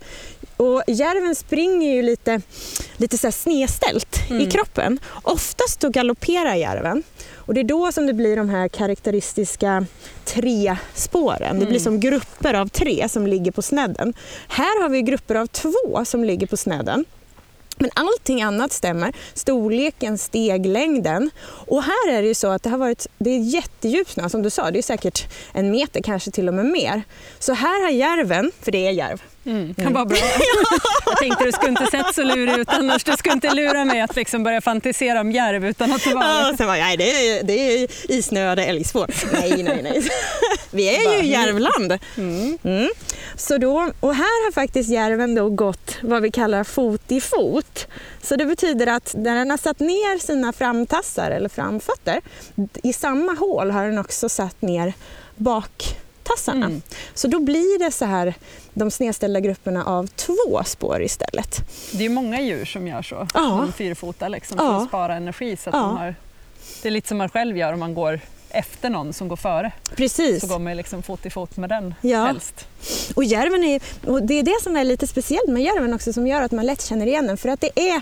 Och 0.59 0.83
järven 0.87 1.35
springer 1.35 1.95
ju 1.95 2.01
lite, 2.01 2.41
lite 2.97 3.17
så 3.17 3.31
snedställt 3.31 4.17
i 4.29 4.33
Mm. 4.33 4.49
kroppen. 4.49 4.99
Oftast 5.23 5.79
då 5.79 5.89
galopperar 5.89 6.55
järven 6.55 7.03
och 7.35 7.53
det 7.53 7.59
är 7.59 7.63
då 7.63 7.91
som 7.91 8.07
det 8.07 8.13
blir 8.13 8.35
de 8.35 8.49
här 8.49 8.67
karaktäristiska 8.67 9.85
tre-spåren. 10.25 11.59
Det 11.59 11.65
blir 11.65 11.79
Mm. 11.79 11.79
som 11.83 11.99
grupper 11.99 12.53
av 12.53 12.67
tre 12.67 13.09
som 13.09 13.27
ligger 13.27 13.51
på 13.51 13.61
snedden. 13.61 14.13
Här 14.47 14.81
har 14.81 14.89
vi 14.89 15.01
grupper 15.01 15.35
av 15.35 15.47
två 15.47 16.05
som 16.05 16.23
ligger 16.23 16.47
på 16.47 16.57
snedden. 16.57 17.05
Men 17.77 17.89
allting 17.95 18.41
annat 18.41 18.71
stämmer. 18.71 19.13
Storleken, 19.33 20.17
steglängden. 20.17 21.29
Och 21.67 21.83
här 21.83 22.09
är 22.09 22.21
det 22.21 22.27
ju 22.27 22.33
så 22.33 22.47
att 22.47 22.63
det 22.63 22.69
har 22.69 22.77
varit, 22.77 23.07
det 23.17 23.29
är 23.29 23.39
jättedjup 23.39 24.09
snö 24.09 24.29
som 24.29 24.41
du 24.43 24.49
sa, 24.49 24.71
det 24.71 24.79
är 24.79 24.83
säkert 24.83 25.27
en 25.53 25.71
meter, 25.71 26.01
kanske 26.01 26.31
till 26.31 26.47
och 26.47 26.53
med 26.53 26.65
mer. 26.65 27.01
Så 27.39 27.53
här 27.53 27.83
har 27.83 27.89
järven, 27.89 28.51
för 28.61 28.71
det 28.71 28.87
är 28.87 28.91
järv, 28.91 29.21
Mm, 29.45 29.73
kan 29.73 29.93
vara 29.93 30.05
bra. 30.05 30.17
Jag 31.05 31.17
tänkte 31.17 31.43
du 31.45 31.51
skulle 31.51 31.69
inte 31.69 31.85
sett 31.85 32.15
så 32.15 32.23
lurig 32.23 32.57
ut 32.57 32.69
annars. 32.69 33.03
Du 33.03 33.11
skulle 33.11 33.33
inte 33.33 33.53
lura 33.53 33.85
mig 33.85 34.01
att 34.01 34.15
liksom 34.15 34.43
börja 34.43 34.61
fantisera 34.61 35.21
om 35.21 35.31
järv 35.31 35.65
utan 35.65 35.93
att 35.93 36.03
det 36.03 36.13
var 36.13 36.23
Ja, 36.23 36.53
bara, 36.57 36.73
nej 36.73 36.97
det 36.97 37.03
är, 37.11 37.43
det 37.43 37.53
är 37.53 37.87
isnöade 38.11 38.65
älgspår. 38.65 39.07
Nej, 39.33 39.63
nej, 39.63 39.79
nej. 39.83 40.01
Vi 40.71 40.95
är 40.95 41.17
ju 41.17 41.23
i 41.23 41.31
järvland. 41.31 41.97
Mm. 42.17 42.57
Mm. 42.63 42.89
Så 43.35 43.57
då, 43.57 43.91
och 43.99 44.15
här 44.15 44.45
har 44.45 44.51
faktiskt 44.51 44.89
järven 44.89 45.35
då 45.35 45.49
gått 45.49 45.97
vad 46.01 46.21
vi 46.21 46.31
kallar 46.31 46.63
fot 46.63 47.11
i 47.11 47.21
fot. 47.21 47.87
Så 48.21 48.35
det 48.35 48.45
betyder 48.45 48.87
att 48.87 49.15
när 49.17 49.35
den 49.35 49.49
har 49.49 49.57
satt 49.57 49.79
ner 49.79 50.19
sina 50.19 50.53
framtassar 50.53 51.31
eller 51.31 51.49
framfötter, 51.49 52.21
i 52.83 52.93
samma 52.93 53.33
hål 53.33 53.71
har 53.71 53.85
den 53.85 53.97
också 53.97 54.29
satt 54.29 54.61
ner 54.61 54.93
baktassarna. 56.29 56.65
Mm. 56.65 56.81
Så 57.13 57.27
då 57.27 57.39
blir 57.39 57.79
det 57.79 57.91
så 57.91 58.05
här 58.05 58.33
de 58.73 58.91
snedställda 58.91 59.39
grupperna 59.39 59.85
av 59.85 60.07
två 60.07 60.63
spår 60.65 61.01
istället. 61.01 61.61
Det 61.91 62.05
är 62.05 62.09
många 62.09 62.41
djur 62.41 62.65
som 62.65 62.87
gör 62.87 63.01
så. 63.01 63.27
Ja. 63.33 63.41
De 63.41 63.73
fyrfotar 63.73 64.29
liksom, 64.29 64.57
för 64.57 64.65
Ja. 64.65 64.81
att 64.81 64.87
spara 64.87 65.15
energi. 65.15 65.57
Så 65.57 65.69
att 65.69 65.75
Ja. 65.75 65.81
de 65.81 65.97
har, 65.97 66.15
det 66.81 66.87
är 66.89 66.91
lite 66.91 67.07
som 67.07 67.17
man 67.17 67.29
själv 67.29 67.57
gör 67.57 67.73
om 67.73 67.79
man 67.79 67.93
går 67.93 68.19
efter 68.49 68.89
någon 68.89 69.13
som 69.13 69.27
går 69.27 69.35
före. 69.35 69.71
Precis. 69.95 70.41
Så 70.41 70.47
går 70.47 70.59
man 70.59 70.77
liksom 70.77 71.03
fot 71.03 71.25
i 71.25 71.29
fot 71.29 71.57
med 71.57 71.69
den 71.69 71.95
Ja. 72.01 72.25
helst. 72.25 72.67
Och 73.15 73.23
järven 73.23 73.63
är, 73.63 73.81
och 74.07 74.23
det 74.23 74.33
är 74.33 74.43
det 74.43 74.57
som 74.63 74.75
är 74.77 74.83
lite 74.83 75.07
speciellt 75.07 75.49
med 75.49 75.63
järven 75.63 75.93
också 75.93 76.13
som 76.13 76.27
gör 76.27 76.41
att 76.41 76.51
man 76.51 76.65
lätt 76.65 76.81
känner 76.85 77.05
igen 77.07 77.27
den. 77.27 77.37
För 77.37 77.49
att 77.49 77.61
det 77.61 77.79
är 77.79 78.01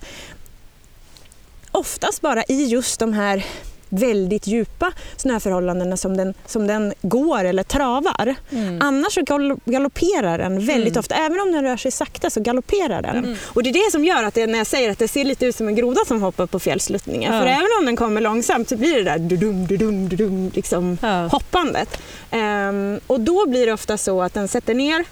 oftast 1.71 2.21
bara 2.21 2.43
i 2.47 2.65
just 2.65 2.99
de 2.99 3.13
här 3.13 3.45
väldigt 3.89 4.47
djupa 4.47 4.91
snöförhållandena 5.17 5.97
som 5.97 6.17
den, 6.17 6.33
som 6.45 6.67
den 6.67 6.93
går 7.01 7.43
eller 7.43 7.63
travar. 7.63 8.35
Mm. 8.51 8.81
Annars 8.81 9.13
så 9.13 9.21
gal- 9.21 9.59
galopperar 9.65 10.37
den 10.37 10.65
väldigt 10.65 10.93
Mm. 10.93 10.99
ofta. 10.99 11.15
Även 11.15 11.39
om 11.39 11.51
den 11.51 11.63
rör 11.63 11.77
sig 11.77 11.91
sakta 11.91 12.29
så 12.29 12.41
galopperar 12.41 13.01
den. 13.01 13.15
Mm. 13.17 13.35
Och 13.43 13.63
det 13.63 13.69
är 13.69 13.73
det 13.85 13.91
som 13.91 14.05
gör 14.05 14.23
att 14.23 14.33
det, 14.33 14.47
när 14.47 14.57
jag 14.57 14.67
säger 14.67 14.91
att 14.91 14.99
det 14.99 15.07
ser 15.07 15.23
lite 15.23 15.45
ut 15.45 15.55
som 15.55 15.67
en 15.67 15.75
groda 15.75 16.01
som 16.07 16.21
hoppar 16.21 16.45
på 16.47 16.59
fjällsluttningen. 16.59 17.33
Ja. 17.33 17.41
För 17.41 17.47
även 17.47 17.67
om 17.79 17.85
den 17.85 17.95
kommer 17.95 18.21
långsamt 18.21 18.69
så 18.69 18.77
blir 18.77 18.95
det 18.95 19.03
där 19.03 19.19
dudum, 19.19 19.67
dudum, 19.67 20.09
dudum, 20.09 20.51
liksom 20.53 20.97
Ja. 21.01 21.27
hoppandet. 21.27 22.01
Ehm, 22.31 22.99
och 23.07 23.19
då 23.19 23.47
blir 23.49 23.65
det 23.65 23.73
ofta 23.73 23.97
så 23.97 24.21
att 24.21 24.33
den 24.33 24.47
sätter 24.47 24.73
ner 24.73 25.05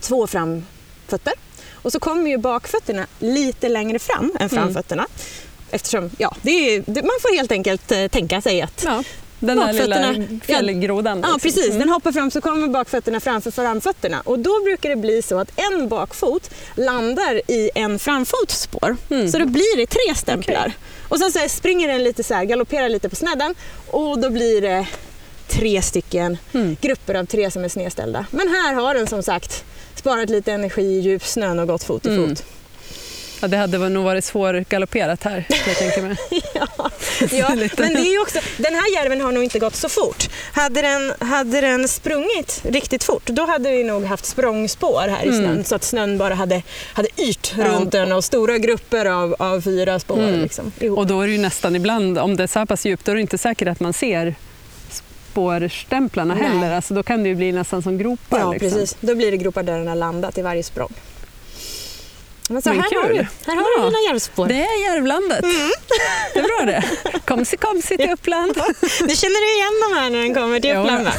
två 0.00 0.26
framfötter 0.26 1.32
och 1.72 1.92
så 1.92 2.00
kommer 2.00 2.30
ju 2.30 2.38
bakfötterna 2.38 3.06
lite 3.18 3.68
längre 3.68 3.98
fram 3.98 4.32
än 4.40 4.48
framfötterna. 4.48 5.06
Eftersom, 5.70 6.10
ja, 6.18 6.36
det 6.42 6.50
är, 6.50 6.82
det, 6.86 7.02
man 7.02 7.16
får 7.22 7.36
helt 7.36 7.52
enkelt 7.52 7.92
eh, 7.92 8.06
tänka 8.08 8.40
sig 8.40 8.62
att 8.62 8.82
Ja. 8.84 9.02
Den 9.40 9.56
där 9.58 9.72
lilla 9.72 10.14
fjällgrodan. 10.44 11.20
Ja, 11.22 11.26
liksom. 11.32 11.40
precis. 11.40 11.66
Mm. 11.66 11.78
Den 11.78 11.88
hoppar 11.88 12.12
fram 12.12 12.30
så 12.30 12.40
kommer 12.40 12.68
bakfötterna 12.68 13.20
framför 13.20 13.50
framfötterna. 13.50 14.20
Och 14.24 14.38
då 14.38 14.62
brukar 14.64 14.88
det 14.88 14.96
bli 14.96 15.22
så 15.22 15.38
att 15.38 15.50
en 15.56 15.88
bakfot 15.88 16.50
landar 16.74 17.40
i 17.50 17.70
en 17.74 17.98
framfotsspår. 17.98 18.96
Mm. 19.10 19.28
Så 19.30 19.38
då 19.38 19.46
blir 19.46 19.76
det 19.76 19.86
tre 19.86 20.14
stämplar. 20.16 20.72
Och 21.08 21.18
sen 21.18 21.32
så 21.32 21.38
här 21.38 21.48
springer 21.48 21.88
den 21.88 22.02
lite 22.04 22.22
så 22.24 22.34
här, 22.34 22.44
galopperar 22.44 22.88
lite 22.88 23.08
på 23.08 23.16
snedden 23.16 23.54
och 23.86 24.18
då 24.18 24.30
blir 24.30 24.60
det 24.60 24.86
tre 25.48 25.82
stycken 25.82 26.38
Mm. 26.52 26.76
grupper 26.80 27.14
av 27.14 27.24
tre 27.24 27.50
som 27.50 27.64
är 27.64 27.68
snedställda. 27.68 28.26
Men 28.30 28.48
här 28.48 28.74
har 28.74 28.94
den 28.94 29.06
som 29.06 29.22
sagt 29.22 29.64
sparat 29.94 30.30
lite 30.30 30.52
energi 30.52 30.82
i 30.82 31.00
djupsnön 31.00 31.58
och 31.58 31.66
gått 31.68 31.84
fot 31.84 32.06
i 32.06 32.08
Mm. 32.08 32.28
fot. 32.28 32.44
Ja, 33.40 33.48
det 33.48 33.56
hade 33.56 33.88
nog 33.88 34.04
varit 34.04 34.24
svårgalopperat 34.24 35.22
här, 35.24 35.44
jag 35.66 35.76
tänka 35.76 36.02
mig. 36.02 36.16
Ja, 36.54 36.90
ja, 37.30 37.48
men 37.78 37.94
det 37.94 38.00
är 38.00 38.12
ju 38.12 38.20
också, 38.20 38.38
den 38.56 38.74
här 38.74 38.94
järven 38.94 39.20
har 39.20 39.32
nog 39.32 39.44
inte 39.44 39.58
gått 39.58 39.74
så 39.76 39.88
fort. 39.88 40.28
Hade 40.52 40.82
den, 40.82 41.12
hade 41.28 41.60
den 41.60 41.88
sprungit 41.88 42.60
riktigt 42.64 43.04
fort, 43.04 43.26
då 43.26 43.46
hade 43.46 43.70
vi 43.70 43.84
nog 43.84 44.04
haft 44.04 44.26
språngspår 44.26 45.08
här 45.08 45.24
i 45.24 45.28
Mm. 45.28 45.40
snön. 45.40 45.64
Så 45.64 45.74
att 45.74 45.84
snön 45.84 46.18
bara 46.18 46.34
hade, 46.34 46.62
hade 46.92 47.08
yrt 47.22 47.54
Ja. 47.58 47.64
runt 47.64 47.92
den 47.92 48.12
och 48.12 48.24
stora 48.24 48.58
grupper 48.58 49.06
av, 49.06 49.36
av 49.38 49.60
fyra 49.60 49.98
spår. 49.98 50.18
Mm. 50.18 50.40
Liksom. 50.40 50.72
Och 50.96 51.06
då 51.06 51.20
är 51.20 51.26
det 51.26 51.32
ju 51.32 51.38
nästan 51.38 51.76
ibland, 51.76 52.18
om 52.18 52.36
det 52.36 52.42
är 52.42 52.46
så 52.46 52.58
här 52.58 52.66
pass 52.66 52.86
djupt, 52.86 53.04
då 53.04 53.12
är 53.12 53.16
det 53.16 53.20
inte 53.22 53.38
säkert 53.38 53.68
att 53.68 53.80
man 53.80 53.92
ser 53.92 54.34
spårstämplarna 54.90 56.34
Nej. 56.34 56.44
heller. 56.44 56.70
Alltså, 56.76 56.94
då 56.94 57.02
kan 57.02 57.22
det 57.22 57.28
ju 57.28 57.34
bli 57.34 57.52
nästan 57.52 57.82
som 57.82 57.98
gropar. 57.98 58.38
Ja, 58.38 58.52
liksom. 58.52 58.70
precis. 58.70 58.96
Då 59.00 59.14
blir 59.14 59.30
det 59.30 59.36
gropar 59.36 59.62
där 59.62 59.78
den 59.78 59.86
har 59.88 59.94
landat 59.96 60.38
i 60.38 60.42
varje 60.42 60.62
språng. 60.62 60.92
Men 62.50 62.62
så 62.62 62.68
Men 62.68 62.78
här 62.80 62.94
har 63.02 63.08
kul. 63.08 63.16
du, 63.16 63.26
här 63.50 63.56
har 63.56 63.62
Ja. 63.76 63.82
du 63.82 63.88
dina 63.90 63.98
järvspår. 64.12 64.46
Det 64.46 64.54
är 64.54 64.84
Järvlandet. 64.90 65.44
Mm. 65.44 65.70
Det 66.34 66.38
är 66.40 66.42
bra 66.42 66.64
det. 66.66 66.84
Komsi 67.24 67.56
komsi 67.56 67.96
till 67.96 68.10
Uppland. 68.10 68.54
Du 69.08 69.16
känner 69.16 69.40
du 69.46 69.54
igen 69.58 69.74
de 69.90 69.96
här 70.00 70.10
när 70.10 70.18
den 70.22 70.34
kommer 70.34 70.60
till. 70.60 70.76
Uppland 70.76 71.04
va? 71.04 71.12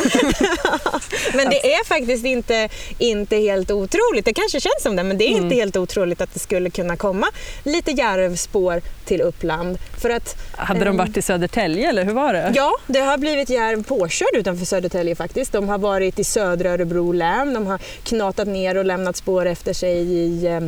Men 1.34 1.50
det 1.50 1.74
är 1.74 1.86
faktiskt 1.86 2.26
inte, 2.26 2.70
inte 2.98 3.36
helt 3.38 3.72
otroligt. 3.72 4.26
Det 4.26 4.34
kanske 4.34 4.60
känns 4.60 4.84
som 4.84 4.96
det, 4.96 5.04
men 5.04 5.18
det 5.18 5.26
är 5.26 5.30
Mm. 5.32 5.44
inte 5.44 5.56
helt 5.56 5.78
otroligt 5.78 6.22
att 6.22 6.34
det 6.34 6.40
skulle 6.40 6.70
kunna 6.70 6.98
komma 6.98 7.28
lite 7.64 7.92
järvspår 7.92 8.82
till 9.06 9.22
Uppland. 9.22 9.78
För 10.02 10.10
att, 10.10 10.36
Hade 10.58 10.80
de 10.80 10.90
Ehm. 10.90 10.98
varit 10.98 11.18
i 11.18 11.22
Södertälje 11.22 11.90
eller 11.90 12.04
hur 12.06 12.14
var 12.14 12.34
det? 12.34 12.52
ja, 12.56 12.72
det 12.88 13.00
har 13.00 13.18
blivit 13.18 13.50
järv 13.50 13.84
påkörd 13.84 14.28
utanför 14.36 14.66
Södertälje 14.66 15.16
faktiskt. 15.16 15.52
De 15.52 15.70
har 15.70 15.78
varit 15.78 16.20
i 16.20 16.24
södra 16.24 16.72
Örebro 16.72 17.12
län, 17.12 17.54
de 17.54 17.68
har 17.68 17.80
knatat 18.04 18.48
ner 18.48 18.78
och 18.78 18.86
lämnat 18.86 19.18
spår 19.18 19.46
efter 19.46 19.74
sig 19.74 19.98
i 19.98 20.46
eh, 20.46 20.60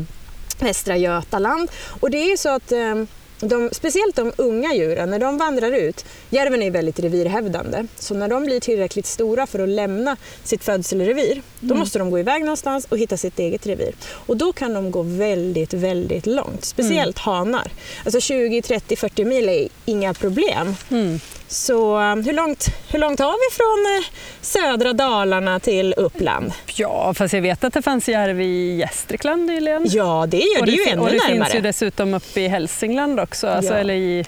Västra 0.60 0.98
Götaland. 0.98 1.72
Och 2.00 2.12
det 2.12 2.18
är 2.18 2.30
ju 2.30 2.38
så 2.38 2.50
att 2.50 2.72
eh, 2.72 2.96
de, 3.42 3.70
speciellt 3.72 4.16
de 4.16 4.32
unga 4.38 4.74
djuren, 4.74 5.10
när 5.10 5.20
de 5.20 5.38
vandrar 5.38 5.72
ut, 5.72 6.06
järven 6.30 6.62
är 6.62 6.72
väldigt 6.72 7.00
revirhävdande, 7.00 7.88
så 7.96 8.14
när 8.14 8.28
de 8.28 8.44
blir 8.44 8.60
tillräckligt 8.60 9.06
stora 9.06 9.48
för 9.48 9.60
att 9.60 9.70
lämna 9.70 10.18
sitt 10.44 10.64
födselrevir, 10.64 11.42
då 11.60 11.76
måste 11.76 12.00
de 12.00 12.12
gå 12.12 12.20
iväg 12.20 12.42
någonstans 12.42 12.86
och 12.90 12.98
hitta 12.98 13.18
sitt 13.18 13.40
eget 13.40 13.66
revir. 13.66 13.96
Och 14.10 14.38
då 14.38 14.54
kan 14.54 14.74
de 14.74 14.92
gå 14.92 15.02
väldigt, 15.02 15.74
väldigt 15.74 16.26
långt, 16.26 16.66
speciellt 16.66 17.20
hanar. 17.20 17.72
Alltså 18.06 18.20
20, 18.20 18.62
30, 18.62 18.96
40 18.96 19.26
mil 19.26 19.50
är 19.50 19.68
inga 19.86 20.14
problem. 20.14 20.76
Mm. 20.90 21.20
Så 21.52 22.00
eh, 22.00 22.16
hur 22.16 22.34
långt, 22.34 22.68
hur 22.92 23.00
långt 23.00 23.20
har 23.20 23.32
vi 23.50 23.56
från 23.56 23.98
eh, 23.98 24.06
södra 24.42 24.94
Dalarna 24.94 25.60
till 25.60 25.94
Uppland? 25.98 26.52
Ja, 26.76 27.14
fast 27.14 27.34
jag 27.34 27.42
vet 27.42 27.64
att 27.64 27.74
det 27.74 27.82
fanns 27.82 28.10
järv 28.10 28.42
i 28.42 28.76
Gästrikland 28.76 29.46
nyligen. 29.46 29.86
Ja, 29.90 30.26
det 30.30 30.38
gör 30.38 30.60
och 30.60 30.66
det 30.66 30.72
ju 30.72 30.84
fin- 30.84 30.94
ännu 30.94 31.02
och 31.02 31.10
det 31.10 31.18
närmare. 31.18 31.46
finns 31.46 31.56
ju 31.56 31.62
dessutom 31.62 32.14
uppe 32.14 32.42
i 32.42 32.48
Hälsingland 32.48 33.20
också, 33.20 33.48
alltså, 33.48 33.74
Ja. 33.74 33.80
eller 33.80 33.94
i, 33.94 34.26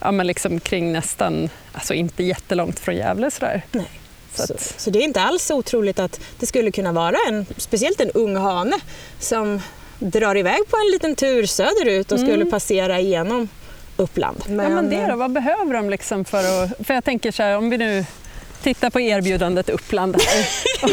ja, 0.00 0.10
men 0.12 0.26
liksom 0.26 0.60
kring 0.60 0.92
nästan, 0.92 1.48
alltså 1.72 1.94
inte 1.94 2.22
jättelångt 2.24 2.78
från 2.80 2.96
Gävle 2.96 3.30
sådär. 3.30 3.62
Nej. 3.72 3.90
Så 4.34 4.46
Så, 4.46 4.54
så 4.76 4.90
det 4.90 4.98
är 4.98 5.02
inte 5.02 5.20
alls 5.20 5.50
otroligt 5.50 5.98
att 5.98 6.20
det 6.38 6.46
skulle 6.46 6.70
kunna 6.70 6.92
vara 6.92 7.16
en, 7.28 7.46
speciellt 7.56 8.00
en 8.00 8.10
ung 8.10 8.36
hane 8.36 8.76
som 9.18 9.60
drar 9.98 10.36
iväg 10.36 10.60
på 10.70 10.76
en 10.76 10.90
liten 10.92 11.16
tur 11.16 11.46
söderut 11.46 12.12
och 12.12 12.20
skulle 12.20 12.44
passera 12.46 13.00
igenom 13.00 13.48
Uppland. 13.96 14.44
ja, 14.48 14.52
men 14.54 14.90
det 14.90 15.06
då, 15.06 15.16
vad 15.16 15.30
behöver 15.32 15.74
de 15.74 15.90
liksom 15.90 16.24
för 16.24 16.38
att, 16.38 16.86
för 16.86 16.94
jag 16.94 17.04
tänker 17.04 17.30
så 17.32 17.42
här, 17.42 17.56
om 17.56 17.70
vi 17.70 17.78
nu 17.78 18.04
tittar 18.62 18.90
på 18.90 19.00
erbjudandet 19.00 19.68
Uppland 19.68 20.16
här. 20.26 20.46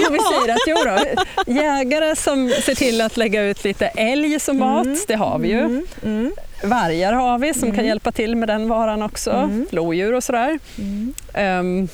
Och 0.07 0.13
vi 0.13 0.19
säger 0.19 0.53
att 0.53 0.61
jo 0.67 0.77
då, 0.85 1.23
jägare 1.53 2.15
som 2.15 2.49
ser 2.63 2.75
till 2.75 3.01
att 3.01 3.17
lägga 3.17 3.43
ut 3.43 3.63
lite 3.63 3.85
älg 3.87 4.39
som 4.39 4.57
mat, 4.57 4.87
det 5.07 5.15
har 5.15 5.39
vi 5.39 5.47
ju. 5.47 5.59
Mm, 5.59 5.85
mm, 6.03 6.31
Vargar 6.63 7.13
har 7.13 7.39
vi 7.39 7.53
som 7.53 7.71
kan 7.75 7.85
hjälpa 7.85 8.11
till 8.11 8.35
med 8.35 8.49
den 8.49 8.69
varan 8.69 9.01
också. 9.01 9.31
Mm. 9.31 9.67
Lodjur 9.71 10.13
och 10.13 10.23
sådär. 10.23 10.59
mm. 10.77 11.13
Ehm, 11.33 11.87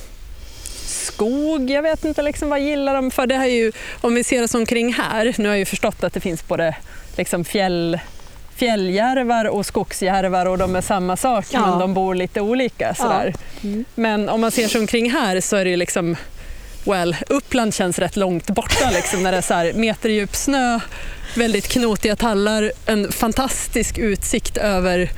skog, 0.86 1.70
jag 1.70 1.82
vet 1.82 2.04
inte 2.04 2.22
liksom, 2.22 2.48
vad 2.48 2.60
gillar 2.60 2.94
de 2.94 3.10
för? 3.10 3.26
Det 3.26 3.34
här 3.34 3.46
är 3.46 3.54
ju, 3.54 3.72
om 4.00 4.14
vi 4.14 4.24
ser 4.24 4.42
oss 4.44 4.54
omkring 4.54 4.92
här, 4.92 5.34
nu 5.38 5.44
har 5.48 5.54
jag 5.54 5.58
ju 5.58 5.64
förstått 5.64 6.04
att 6.04 6.12
det 6.12 6.20
finns 6.20 6.48
både 6.48 6.76
liksom 7.16 7.44
fjäll, 7.44 7.98
fjälljärvar 8.58 9.44
och 9.44 9.66
skogsjärvar 9.66 10.46
och 10.46 10.58
de 10.58 10.76
är 10.76 10.80
samma 10.80 11.16
sak 11.16 11.46
Ja. 11.50 11.66
men 11.70 11.78
de 11.78 11.94
bor 11.94 12.14
lite 12.14 12.40
olika. 12.40 12.94
Sådär. 12.94 13.34
Mm. 13.64 13.84
Men 13.94 14.28
om 14.28 14.40
man 14.40 14.50
ser 14.50 14.68
sig 14.68 14.80
omkring 14.80 15.10
här 15.10 15.40
så 15.40 15.56
är 15.56 15.64
det 15.64 15.76
liksom 15.76 16.16
Well, 16.84 17.16
Uppland 17.28 17.74
känns 17.74 17.98
rätt 17.98 18.16
långt 18.16 18.50
borta 18.50 18.90
liksom, 18.90 19.22
när 19.22 19.32
det 19.32 19.38
är 19.38 19.42
så 19.42 19.54
här 19.54 19.72
meterdjup 19.72 20.36
snö, 20.36 20.80
väldigt 21.36 21.68
knotiga 21.68 22.16
tallar, 22.16 22.72
en 22.86 23.12
fantastisk 23.12 23.98
utsikt 23.98 24.56
över 24.56 25.10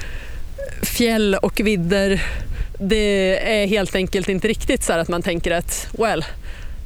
fjäll 0.82 1.34
och 1.34 1.60
vidder. 1.60 2.22
Det 2.78 3.38
är 3.62 3.66
helt 3.66 3.94
enkelt 3.94 4.28
inte 4.28 4.48
riktigt 4.48 4.84
så 4.84 4.92
att 4.92 5.08
man 5.08 5.22
tänker 5.22 5.50
att 5.50 5.86
well, 5.98 6.24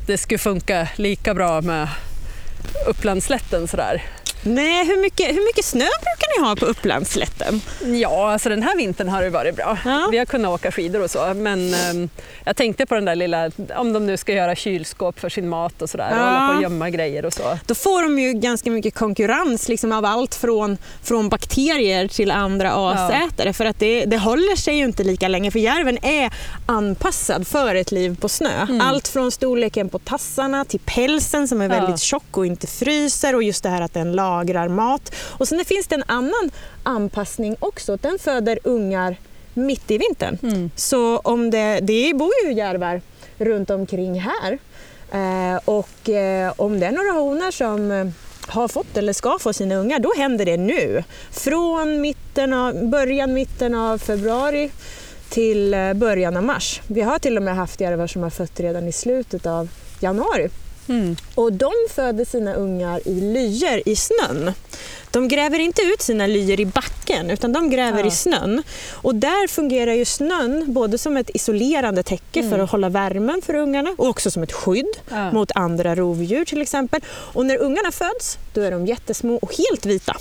det 0.07 0.19
skulle 0.19 0.39
funka 0.39 0.89
lika 0.97 1.35
bra 1.35 1.61
med 1.61 1.89
Upplandsslätten 2.87 3.69
sådär. 3.69 4.03
Nej, 4.47 4.87
hur 4.87 5.03
mycket, 5.03 5.29
hur 5.29 5.47
mycket 5.47 5.65
snö 5.65 5.85
brukar 5.85 6.41
ni 6.41 6.47
ha 6.49 6.57
på 6.57 6.67
Upplandsslätten? 6.67 7.61
Ja, 8.01 8.33
alltså 8.33 8.49
den 8.49 8.63
här 8.63 8.77
vintern 8.77 9.09
har 9.09 9.23
det 9.23 9.31
varit 9.31 9.57
bra. 9.57 9.79
Ja. 9.85 10.09
Vi 10.11 10.19
har 10.19 10.25
kunnat 10.25 10.51
åka 10.51 10.73
skidor 10.73 11.03
och 11.03 11.11
så, 11.11 11.35
men 11.35 11.75
ehm, 11.75 12.09
jag 12.45 12.57
tänkte 12.57 12.87
på 12.87 12.95
den 12.95 13.05
där 13.05 13.15
lilla, 13.17 13.51
om 13.77 13.93
de 13.93 14.07
nu 14.07 14.17
ska 14.17 14.33
göra 14.33 14.55
kylskåp 14.55 15.21
för 15.21 15.29
sin 15.29 15.49
mat 15.49 15.83
och 15.83 15.91
sådär, 15.91 16.11
och 16.13 16.17
Ja. 16.19 16.23
hålla 16.25 16.49
på 16.49 16.57
och 16.57 16.63
gömma 16.63 16.91
grejer 16.91 17.25
och 17.25 17.33
så. 17.33 17.59
Då 17.67 17.75
får 17.75 18.03
de 18.03 18.19
ju 18.19 18.33
ganska 18.33 18.71
mycket 18.71 18.95
konkurrens 18.95 19.69
liksom 19.69 19.93
av 19.93 20.05
allt 20.05 20.35
från, 20.35 20.79
från 21.03 21.29
bakterier 21.29 22.09
till 22.09 22.31
andra 22.31 22.73
asätare. 22.73 23.53
För 23.53 23.65
att 23.65 23.79
det, 23.79 24.05
det 24.05 24.19
håller 24.19 24.57
sig 24.57 24.77
ju 24.77 24.85
inte 24.85 25.05
lika 25.05 25.29
länge 25.29 25.51
för 25.51 25.59
järven 25.59 26.05
är 26.05 26.33
anpassad 26.67 27.47
för 27.47 27.75
ett 27.75 27.93
liv 27.93 28.17
på 28.21 28.29
snö. 28.29 28.67
Allt 28.83 29.09
från 29.09 29.31
storleken 29.31 29.89
på 29.89 29.99
tassarna 29.99 30.65
till 30.65 30.81
pälsen 30.81 31.49
som 31.49 31.61
är 31.61 31.69
Ja. 31.69 31.81
väldigt 31.81 32.01
tjock 32.01 32.37
och 32.37 32.47
inte 32.47 32.67
fryser 32.67 33.35
och 33.35 33.43
just 33.43 33.63
det 33.63 33.69
här 33.69 33.81
att 33.81 33.95
den 33.95 34.13
lagrar 34.35 34.69
mat. 34.69 35.15
Och 35.39 35.49
sen 35.49 35.65
finns 35.65 35.87
det 35.87 35.95
en 35.95 36.05
annan 36.07 36.51
anpassning 36.83 37.57
också. 37.61 37.97
Den 37.97 38.19
föder 38.19 38.59
ungar 38.65 39.17
mitt 39.55 39.91
i 39.91 39.99
vintern. 39.99 40.39
Mm. 40.43 40.71
Så 40.77 41.19
om 41.19 41.51
det, 41.51 41.81
det 41.81 42.15
bor 42.15 42.33
ju 42.45 42.53
järvar 42.53 43.01
runt 43.39 43.71
omkring 43.71 44.21
här. 44.21 44.59
Eh, 45.13 45.61
och 45.65 46.09
eh, 46.09 46.53
om 46.57 46.81
det 46.81 46.87
är 46.87 46.93
några 46.93 47.13
honor 47.13 47.51
som 47.51 47.91
eh, 47.91 48.07
har 48.47 48.69
fått 48.69 48.97
eller 48.97 49.13
ska 49.13 49.39
få 49.39 49.53
sina 49.53 49.75
ungar, 49.75 49.99
då 49.99 50.13
händer 50.17 50.45
det 50.45 50.57
nu. 50.57 51.05
Från 51.31 52.01
mitten 52.01 52.53
av, 52.53 52.89
början, 52.89 53.33
mitten 53.33 53.75
av 53.75 53.99
februari 53.99 54.71
till 55.29 55.75
eh, 55.75 55.93
början 55.93 56.37
av 56.37 56.43
mars. 56.43 56.81
Vi 56.87 57.01
har 57.01 57.19
till 57.19 57.37
och 57.37 57.43
med 57.43 57.57
haft 57.57 57.81
järvar 57.81 58.07
som 58.07 58.23
har 58.23 58.31
fött 58.31 58.61
redan 58.61 58.89
i 58.89 58.93
slutet 58.93 59.47
av 59.47 59.69
januari. 60.01 60.49
Mm. 60.89 61.17
Och 61.35 61.53
de 61.53 61.73
föder 61.91 62.25
sina 62.25 62.55
ungar 62.55 63.09
i 63.09 63.21
lyor 63.21 63.83
i 63.89 63.97
snön. 63.97 64.53
De 65.11 65.29
gräver 65.29 65.59
inte 65.59 65.83
ut 65.83 66.03
sina 66.03 66.27
lyor 66.27 66.61
i 66.61 66.67
backen 66.67 67.31
utan 67.31 67.53
de 67.53 67.71
gräver 67.71 68.01
Ja. 68.01 68.07
i 68.07 68.11
snön. 68.11 68.63
Och 68.93 69.15
där 69.15 69.49
fungerar 69.49 69.93
ju 69.95 70.05
snön 70.05 70.65
både 70.67 70.99
som 70.99 71.17
ett 71.17 71.31
isolerande 71.35 72.03
täcke 72.03 72.51
för 72.51 72.59
att 72.59 72.71
hålla 72.71 72.89
värmen 72.89 73.43
för 73.47 73.55
ungarna 73.55 73.95
och 73.99 74.09
också 74.09 74.31
som 74.31 74.43
ett 74.43 74.53
skydd 74.53 74.87
Ja. 75.11 75.33
mot 75.33 75.51
andra 75.55 75.95
rovdjur 75.95 76.45
till 76.45 76.63
exempel. 76.63 77.01
Och 77.09 77.47
när 77.47 77.59
ungarna 77.59 77.93
föds 77.93 78.39
då 78.55 78.61
är 78.61 78.71
de 78.71 78.87
jättesmå 78.87 79.37
och 79.37 79.55
helt 79.57 79.87
vita. 79.87 80.17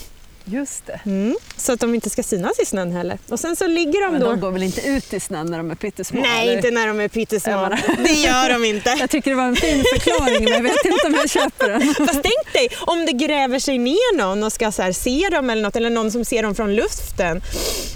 Just 0.45 0.86
det. 0.86 0.99
Mm. 1.06 1.36
Så 1.58 1.73
att 1.73 1.79
de 1.79 1.95
inte 1.95 2.10
ska 2.10 2.23
synas 2.23 2.60
i 2.60 2.65
snön 2.65 2.91
heller. 2.91 3.17
Och 3.29 3.39
sen 3.39 3.56
så 3.56 3.67
ligger 3.67 4.06
de 4.06 4.12
Men 4.12 4.21
då... 4.21 4.29
de 4.29 4.39
går 4.39 4.51
väl 4.51 4.63
inte 4.63 4.82
ut 4.82 5.13
i 5.13 5.19
snön 5.19 5.45
när 5.51 5.58
de 5.58 5.71
är 5.71 5.75
pyttesmå? 5.75 6.21
Nej, 6.21 6.43
eller? 6.43 6.56
inte 6.58 6.71
när 6.71 6.88
de 6.88 6.99
är 6.99 7.08
pyttesmå. 7.08 7.69
Det 8.03 8.12
gör 8.13 8.49
de 8.53 8.65
inte. 8.65 8.89
Jag 8.99 9.10
tycker 9.10 9.32
det 9.32 9.38
var 9.38 9.43
en 9.43 9.56
fin 9.56 9.84
förklaring 9.93 10.43
men 10.43 10.53
jag 10.53 10.63
vet 10.63 10.86
inte 10.86 11.08
om 11.08 11.13
jag 11.13 11.29
köper 11.29 11.69
den. 11.69 11.82
Fast 12.08 12.23
tänk 12.23 12.53
dig 12.53 12.69
om 12.82 13.06
det 13.06 13.12
gräver 13.12 13.60
sig 13.60 13.77
ner 13.77 14.17
någon 14.17 14.43
och 14.43 14.53
ska 14.53 14.71
så 14.71 14.82
här 14.82 14.91
se 14.91 15.29
dem 15.32 15.49
eller 15.49 15.62
något, 15.62 15.75
eller 15.75 15.89
någon 15.89 16.12
som 16.12 16.25
ser 16.25 16.43
dem 16.43 16.56
från 16.56 16.75
luften. 16.75 17.41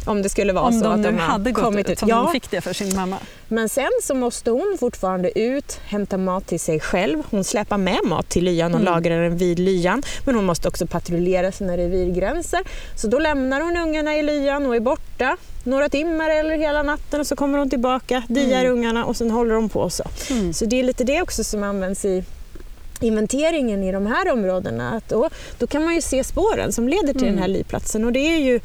Om 0.06 0.22
det 0.22 0.30
skulle 0.30 0.54
vara 0.54 0.66
Om 0.66 0.74
så 0.80 0.84
de 0.84 0.94
att 0.94 1.00
nu 1.00 1.12
de 1.12 1.18
har 1.18 1.28
hade 1.28 1.52
gått 1.52 1.64
kommit 1.64 1.86
ut, 1.86 1.92
ut. 1.92 2.00
som 2.00 2.10
Ja, 2.10 2.16
de 2.16 2.32
fick 2.32 2.52
det 2.52 2.62
för 2.62 2.74
sin 2.74 2.96
mamma. 2.96 3.18
Men 3.50 3.70
sen 3.70 3.90
så 4.04 4.14
måste 4.16 4.52
hon 4.52 4.78
fortfarande 4.80 5.40
ut, 5.40 5.80
hämta 5.86 6.18
mat 6.18 6.48
till 6.48 6.60
sig 6.60 6.80
själv. 6.80 7.24
Hon 7.32 7.44
släpar 7.44 7.78
med 7.78 8.00
mat 8.04 8.30
till 8.30 8.44
lyan 8.44 8.74
och 8.74 8.80
Mm. 8.82 8.94
lagrar 8.94 9.22
den 9.22 9.38
vid 9.38 9.60
lyan. 9.60 10.04
Men 10.26 10.36
hon 10.36 10.46
måste 10.46 10.68
också 10.68 10.88
patrullera 10.88 11.52
sina 11.52 11.78
revirgränser. 11.78 12.60
Så 12.96 13.08
då 13.08 13.20
lämnar 13.20 13.62
hon 13.62 13.78
ungarna 13.78 14.16
i 14.18 14.24
lyan 14.24 14.66
och 14.66 14.76
är 14.76 14.80
borta 14.80 15.38
några 15.64 15.90
timmar 15.90 16.30
eller 16.30 16.58
hela 16.58 16.84
natten 16.84 17.20
och 17.20 17.28
så 17.28 17.36
kommer 17.36 17.58
hon 17.60 17.70
tillbaka, 17.70 18.24
diar 18.30 18.66
ungarna 18.66 19.06
och 19.06 19.18
sen 19.18 19.32
håller 19.32 19.56
de 19.56 19.70
på 19.70 19.90
så. 19.90 20.04
Mm. 20.30 20.54
Så 20.54 20.66
det 20.66 20.80
är 20.80 20.84
lite 20.84 21.04
det 21.04 21.22
också 21.22 21.44
som 21.44 21.64
används 21.64 22.06
i 22.06 22.24
inventeringen 23.02 23.84
i 23.84 23.92
de 23.92 24.06
här 24.08 24.32
områdena. 24.34 24.92
Att 24.92 25.10
då, 25.10 25.30
då 25.60 25.68
kan 25.68 25.84
man 25.86 25.96
ju 25.96 26.02
se 26.02 26.24
spåren 26.24 26.72
som 26.74 26.88
leder 26.90 27.14
till 27.14 27.22
Mm. 27.24 27.34
den 27.34 27.42
här 27.42 27.48
lyplatsen 27.48 28.06
och 28.06 28.12
det 28.12 28.20
är 28.20 28.38
ju 28.40 28.60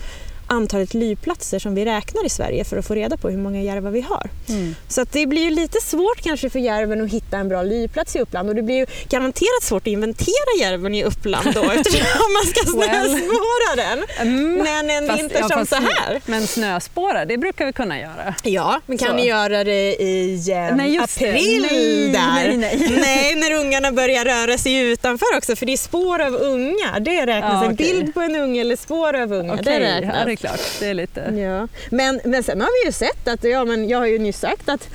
antalet 0.52 0.94
lyplatser 0.94 1.58
som 1.58 1.74
vi 1.74 1.84
räknar 1.84 2.26
i 2.26 2.28
Sverige 2.28 2.64
för 2.64 2.76
att 2.76 2.86
få 2.86 2.94
reda 2.94 3.16
på 3.16 3.30
hur 3.30 3.38
många 3.38 3.62
järvar 3.62 3.90
vi 3.90 4.00
har. 4.00 4.30
Mm. 4.48 4.74
Så 4.88 5.00
att 5.00 5.12
det 5.12 5.26
blir 5.26 5.42
ju 5.42 5.50
lite 5.50 5.78
svårt 5.80 6.20
kanske 6.22 6.50
för 6.50 6.58
järven 6.58 7.04
att 7.04 7.10
hitta 7.10 7.36
en 7.38 7.48
bra 7.48 7.62
lyplats 7.62 8.16
i 8.16 8.20
Uppland 8.20 8.48
och 8.48 8.54
det 8.54 8.62
blir 8.62 8.74
ju 8.76 8.86
garanterat 9.08 9.62
svårt 9.62 9.82
att 9.82 9.86
inventera 9.86 10.52
järven 10.60 10.94
i 10.94 11.04
Uppland 11.04 11.54
då 11.54 11.62
eftersom 11.76 12.32
man 12.32 12.46
ska 12.46 12.64
snöspåra 12.64 13.76
den. 13.76 14.04
Mm. 14.18 14.54
Men 14.54 14.90
en 14.90 15.06
Fast- 15.06 15.20
vinter 15.22 15.38
ja, 15.40 15.48
som 15.48 15.66
så 15.66 15.74
här. 15.74 16.20
Men 16.26 16.46
snöspåra, 16.46 17.24
det 17.24 17.38
brukar 17.38 17.66
vi 17.66 17.72
kunna 17.72 18.00
göra. 18.00 18.34
Ja, 18.42 18.80
men 18.86 18.98
kan 18.98 19.08
Så. 19.08 19.14
ni 19.14 19.26
göra 19.26 19.64
det 19.64 19.94
i 20.02 20.50
eh, 20.50 20.76
Nej, 20.76 20.98
april 20.98 21.66
Nej, 21.70 22.08
där? 22.08 22.56
nej, 22.56 22.56
nej. 22.56 22.98
Nej, 23.00 23.34
när 23.34 23.52
ungarna 23.52 23.92
börjar 23.92 24.24
röra 24.24 24.58
sig 24.58 24.74
utanför 24.80 25.26
också 25.36 25.56
för 25.56 25.66
det 25.66 25.72
är 25.72 25.76
spår 25.76 26.20
av 26.20 26.34
ungar. 26.34 27.00
Det 27.00 27.26
räknas. 27.26 27.52
Ja, 27.52 27.64
En 27.64 27.74
okej. 27.74 27.92
bild 27.94 28.14
på 28.14 28.20
en 28.20 28.36
unge 28.36 28.60
eller 28.60 28.76
spår 28.76 29.14
av 29.20 29.32
ungar, 29.32 29.54
Okej, 29.54 29.64
det 29.64 29.72
ja, 29.72 29.96
räknas. 29.96 30.14
det 30.14 30.20
är 30.20 30.24
klart. 30.42 30.60
Det 30.80 30.86
är 30.86 30.94
lite... 30.94 31.20
Ja. 31.20 31.68
Men, 31.90 32.20
men 32.24 32.42
sen 32.42 32.60
har 32.60 32.82
vi 32.82 32.88
ju 32.88 32.92
sett 32.92 33.28
att, 33.28 33.44
ja, 33.44 33.64
men 33.64 33.88
jag 33.88 33.98
har 33.98 34.06
ju 34.06 34.18
nyss 34.18 34.38
sagt 34.38 34.68
att, 34.68 34.88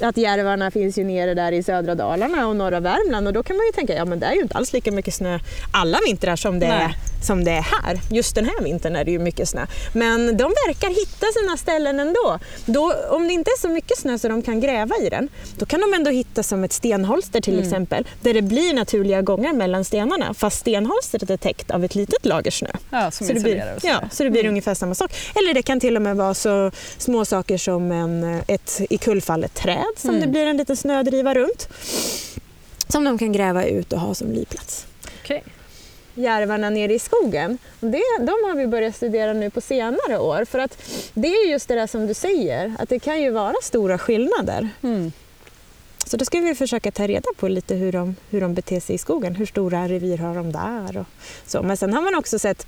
att 0.00 0.16
järvarna 0.16 0.70
finns 0.70 0.98
ju 0.98 1.04
nere 1.04 1.34
där 1.34 1.52
i 1.52 1.62
södra 1.62 1.94
Dalarna 1.94 2.46
och 2.48 2.56
norra 2.56 2.80
Värmland 2.80 3.26
och 3.26 3.32
då 3.32 3.42
kan 3.42 3.56
man 3.56 3.66
ju 3.66 3.72
tänka, 3.72 3.94
ja 3.94 4.04
men 4.04 4.20
det 4.20 4.26
är 4.26 4.34
ju 4.34 4.40
inte 4.40 4.54
alls 4.54 4.72
lika 4.72 4.92
mycket 4.92 5.14
snö 5.14 5.38
alla 5.72 5.98
vintrar 6.06 6.36
som 6.36 6.58
det, 6.60 6.66
är, 6.66 6.78
Nej. 6.78 6.94
Som 7.24 7.44
det 7.44 7.50
är 7.50 7.60
här. 7.60 8.00
Just 8.10 8.34
den 8.34 8.44
här 8.44 8.60
vintern 8.62 8.96
är 8.96 9.04
det 9.04 9.10
ju 9.10 9.18
mycket 9.18 9.48
snö. 9.48 9.66
Men 9.92 10.26
de 10.36 10.52
verkar 10.66 10.88
hitta 10.88 11.26
sina 11.40 11.56
ställen 11.56 12.00
ändå. 12.00 12.38
Då, 12.66 12.94
om 13.10 13.26
det 13.28 13.32
inte 13.32 13.50
är 13.50 13.60
så 13.60 13.68
mycket 13.68 13.98
snö 13.98 14.18
så 14.18 14.28
de 14.28 14.42
kan 14.42 14.60
gräva 14.60 14.96
i 14.96 15.08
den, 15.08 15.28
då 15.58 15.66
kan 15.66 15.80
de 15.80 15.94
ändå 15.94 16.10
hitta 16.10 16.42
som 16.42 16.64
ett 16.64 16.72
stenholster 16.72 17.40
till 17.40 17.54
Mm. 17.54 17.64
exempel, 17.66 18.06
där 18.20 18.34
det 18.34 18.42
blir 18.42 18.74
naturliga 18.74 19.22
gångar 19.22 19.52
mellan 19.52 19.84
stenarna, 19.84 20.34
fast 20.34 20.58
stenholstret 20.58 21.30
är 21.30 21.36
täckt 21.36 21.70
av 21.70 21.84
ett 21.84 21.94
litet 21.94 22.26
lager 22.26 22.50
snö. 22.50 22.70
Ja, 22.90 23.10
Så 23.10 23.24
det, 23.24 23.40
blir, 23.40 23.74
ja, 23.82 24.00
så 24.12 24.24
det 24.24 24.30
blir 24.30 24.46
ungefär 24.46 24.74
samma 24.74 24.94
sak. 24.94 25.12
Eller 25.34 25.54
det 25.54 25.62
kan 25.62 25.80
till 25.80 25.96
och 25.96 26.02
med 26.02 26.16
vara 26.16 26.34
så 26.34 26.70
små 26.98 27.24
saker 27.24 27.58
som 27.58 27.92
en, 27.92 28.40
ett 28.48 28.80
ikullfallet 28.90 29.54
träd 29.54 29.84
som 29.96 30.10
Mm. 30.10 30.20
det 30.20 30.26
blir 30.26 30.46
en 30.46 30.56
liten 30.56 30.76
snödriva 30.76 31.34
runt. 31.34 31.68
Som 32.88 33.04
de 33.04 33.18
kan 33.18 33.32
gräva 33.32 33.64
ut 33.64 33.92
och 33.92 34.00
ha 34.00 34.14
som 34.14 34.32
liplats. 34.32 34.86
Okej. 35.24 35.44
Järvarna 36.14 36.70
nere 36.70 36.94
i 36.94 36.98
skogen, 36.98 37.58
det, 37.80 38.02
de 38.18 38.30
har 38.30 38.56
vi 38.56 38.66
börjat 38.66 38.96
studera 38.96 39.32
nu 39.32 39.50
på 39.50 39.60
senare 39.60 40.18
år. 40.18 40.44
För 40.44 40.58
att 40.58 40.82
det 41.14 41.28
är 41.28 41.50
just 41.50 41.68
det 41.68 41.74
där 41.74 41.86
som 41.86 42.06
du 42.06 42.14
säger, 42.14 42.74
att 42.78 42.88
det 42.88 42.98
kan 42.98 43.22
ju 43.22 43.30
vara 43.30 43.54
stora 43.62 43.98
skillnader. 43.98 44.68
Mm. 44.82 45.12
Så 46.06 46.16
då 46.16 46.24
ska 46.24 46.40
vi 46.40 46.54
försöka 46.54 46.90
ta 46.90 47.06
reda 47.06 47.28
på 47.36 47.48
lite 47.48 47.74
hur 47.74 47.92
de, 47.92 48.16
hur 48.30 48.40
de 48.40 48.54
beter 48.54 48.80
sig 48.80 48.94
i 48.94 48.98
skogen. 48.98 49.34
Hur 49.34 49.46
stora 49.46 49.88
revir 49.88 50.18
har 50.18 50.34
de 50.34 50.52
där? 50.52 50.96
Och 50.96 51.06
så. 51.46 51.62
Men 51.62 51.76
sen 51.76 51.94
har 51.94 52.02
man 52.02 52.14
också 52.14 52.38
sett 52.38 52.66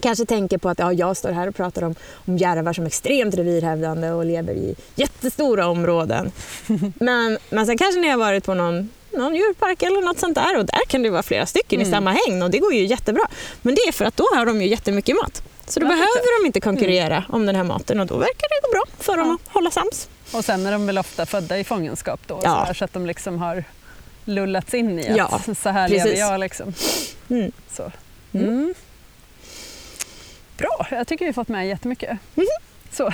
Kanske 0.00 0.26
tänker 0.26 0.58
på 0.58 0.68
att 0.68 0.78
ja, 0.78 0.92
jag 0.92 1.16
står 1.16 1.30
här 1.30 1.48
och 1.48 1.54
pratar 1.54 1.82
om, 1.82 1.94
om 2.14 2.36
järvar 2.36 2.72
som 2.72 2.86
extremt 2.86 3.34
revirhävdande 3.34 4.10
och 4.10 4.24
lever 4.24 4.54
i 4.54 4.74
jättestora 4.94 5.66
områden. 5.66 6.32
Men, 7.00 7.38
men 7.50 7.66
sen 7.66 7.78
kanske 7.78 8.00
ni 8.00 8.08
har 8.08 8.18
varit 8.18 8.44
på 8.44 8.54
någon, 8.54 8.88
någon 9.16 9.34
djurpark 9.34 9.82
eller 9.82 10.00
något 10.00 10.18
sånt 10.18 10.34
där 10.34 10.58
och 10.58 10.66
där 10.66 10.80
kan 10.88 11.02
det 11.02 11.10
vara 11.10 11.22
flera 11.22 11.46
stycken 11.46 11.80
i 11.80 11.82
Mm. 11.84 11.92
samma 11.94 12.12
hägn 12.12 12.42
och 12.42 12.50
det 12.50 12.58
går 12.58 12.74
ju 12.74 12.84
jättebra. 12.86 13.22
Men 13.62 13.74
det 13.74 13.80
är 13.80 13.92
för 13.92 14.04
att 14.04 14.16
då 14.16 14.24
har 14.34 14.46
de 14.46 14.62
ju 14.62 14.68
jättemycket 14.68 15.16
mat. 15.16 15.42
Så 15.66 15.80
då 15.80 15.86
Ja, 15.86 15.88
behöver 15.88 16.42
de 16.42 16.46
inte 16.46 16.60
konkurrera 16.60 17.24
om 17.28 17.46
den 17.46 17.56
här 17.56 17.64
maten 17.64 18.00
och 18.00 18.06
då 18.06 18.16
verkar 18.16 18.48
det 18.48 18.66
gå 18.68 18.72
bra 18.72 18.84
för 18.98 19.16
dem 19.16 19.28
Ja. 19.28 19.34
att 19.48 19.54
hålla 19.54 19.70
sams. 19.70 20.08
Och 20.32 20.44
sen 20.44 20.66
är 20.66 20.72
de 20.72 20.86
väl 20.86 20.98
ofta 20.98 21.26
födda 21.26 21.58
i 21.58 21.64
fångenskap 21.64 22.20
då, 22.26 22.40
Ja. 22.44 22.50
så, 22.60 22.64
här, 22.66 22.74
så 22.74 22.84
att 22.84 22.92
de 22.92 23.06
liksom 23.06 23.38
har 23.38 23.64
lullats 24.24 24.74
in 24.74 24.98
i 24.98 25.08
att 25.10 25.16
Ja, 25.16 25.40
så 25.62 25.68
här 25.68 25.88
lever 25.88 26.02
precis. 26.04 26.18
jag. 26.20 26.40
Liksom. 26.40 26.74
Mm. 27.30 27.52
Så. 27.72 27.92
Mm. 28.32 28.48
Mm. 28.48 28.74
Bra, 30.58 30.86
jag 30.90 31.06
tycker 31.08 31.26
vi 31.26 31.32
fått 31.32 31.48
med 31.48 31.68
jättemycket. 31.68 32.18
Mhm. 32.34 32.46
Så. 32.92 33.04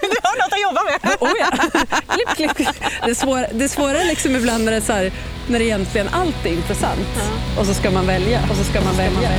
Du 0.00 0.16
har 0.22 0.36
något 0.36 0.52
att 0.52 0.62
jobba 0.62 0.82
med! 0.84 1.16
Oh 1.20 1.32
ja. 1.38 1.50
klipp, 2.14 2.28
klipp, 2.36 2.56
klipp. 2.56 2.90
Det, 3.04 3.14
svåra, 3.14 3.46
det 3.52 3.68
svåra 3.68 4.00
är 4.00 4.06
liksom 4.06 4.36
ibland 4.36 4.64
när 4.64 4.72
det, 4.72 4.76
är 4.76 4.80
så 4.80 4.92
här, 4.92 5.12
när 5.48 5.58
det 5.58 5.64
egentligen 5.64 6.08
allt 6.08 6.46
är 6.46 6.50
intressant 6.50 7.08
och 7.58 7.66
så 7.66 7.74
ska 7.74 7.90
man 7.90 8.06
välja. 8.06 8.40
Och 8.50 8.56
så 8.56 8.64
ska 8.64 8.80
man 8.80 8.96
välja. 8.96 9.30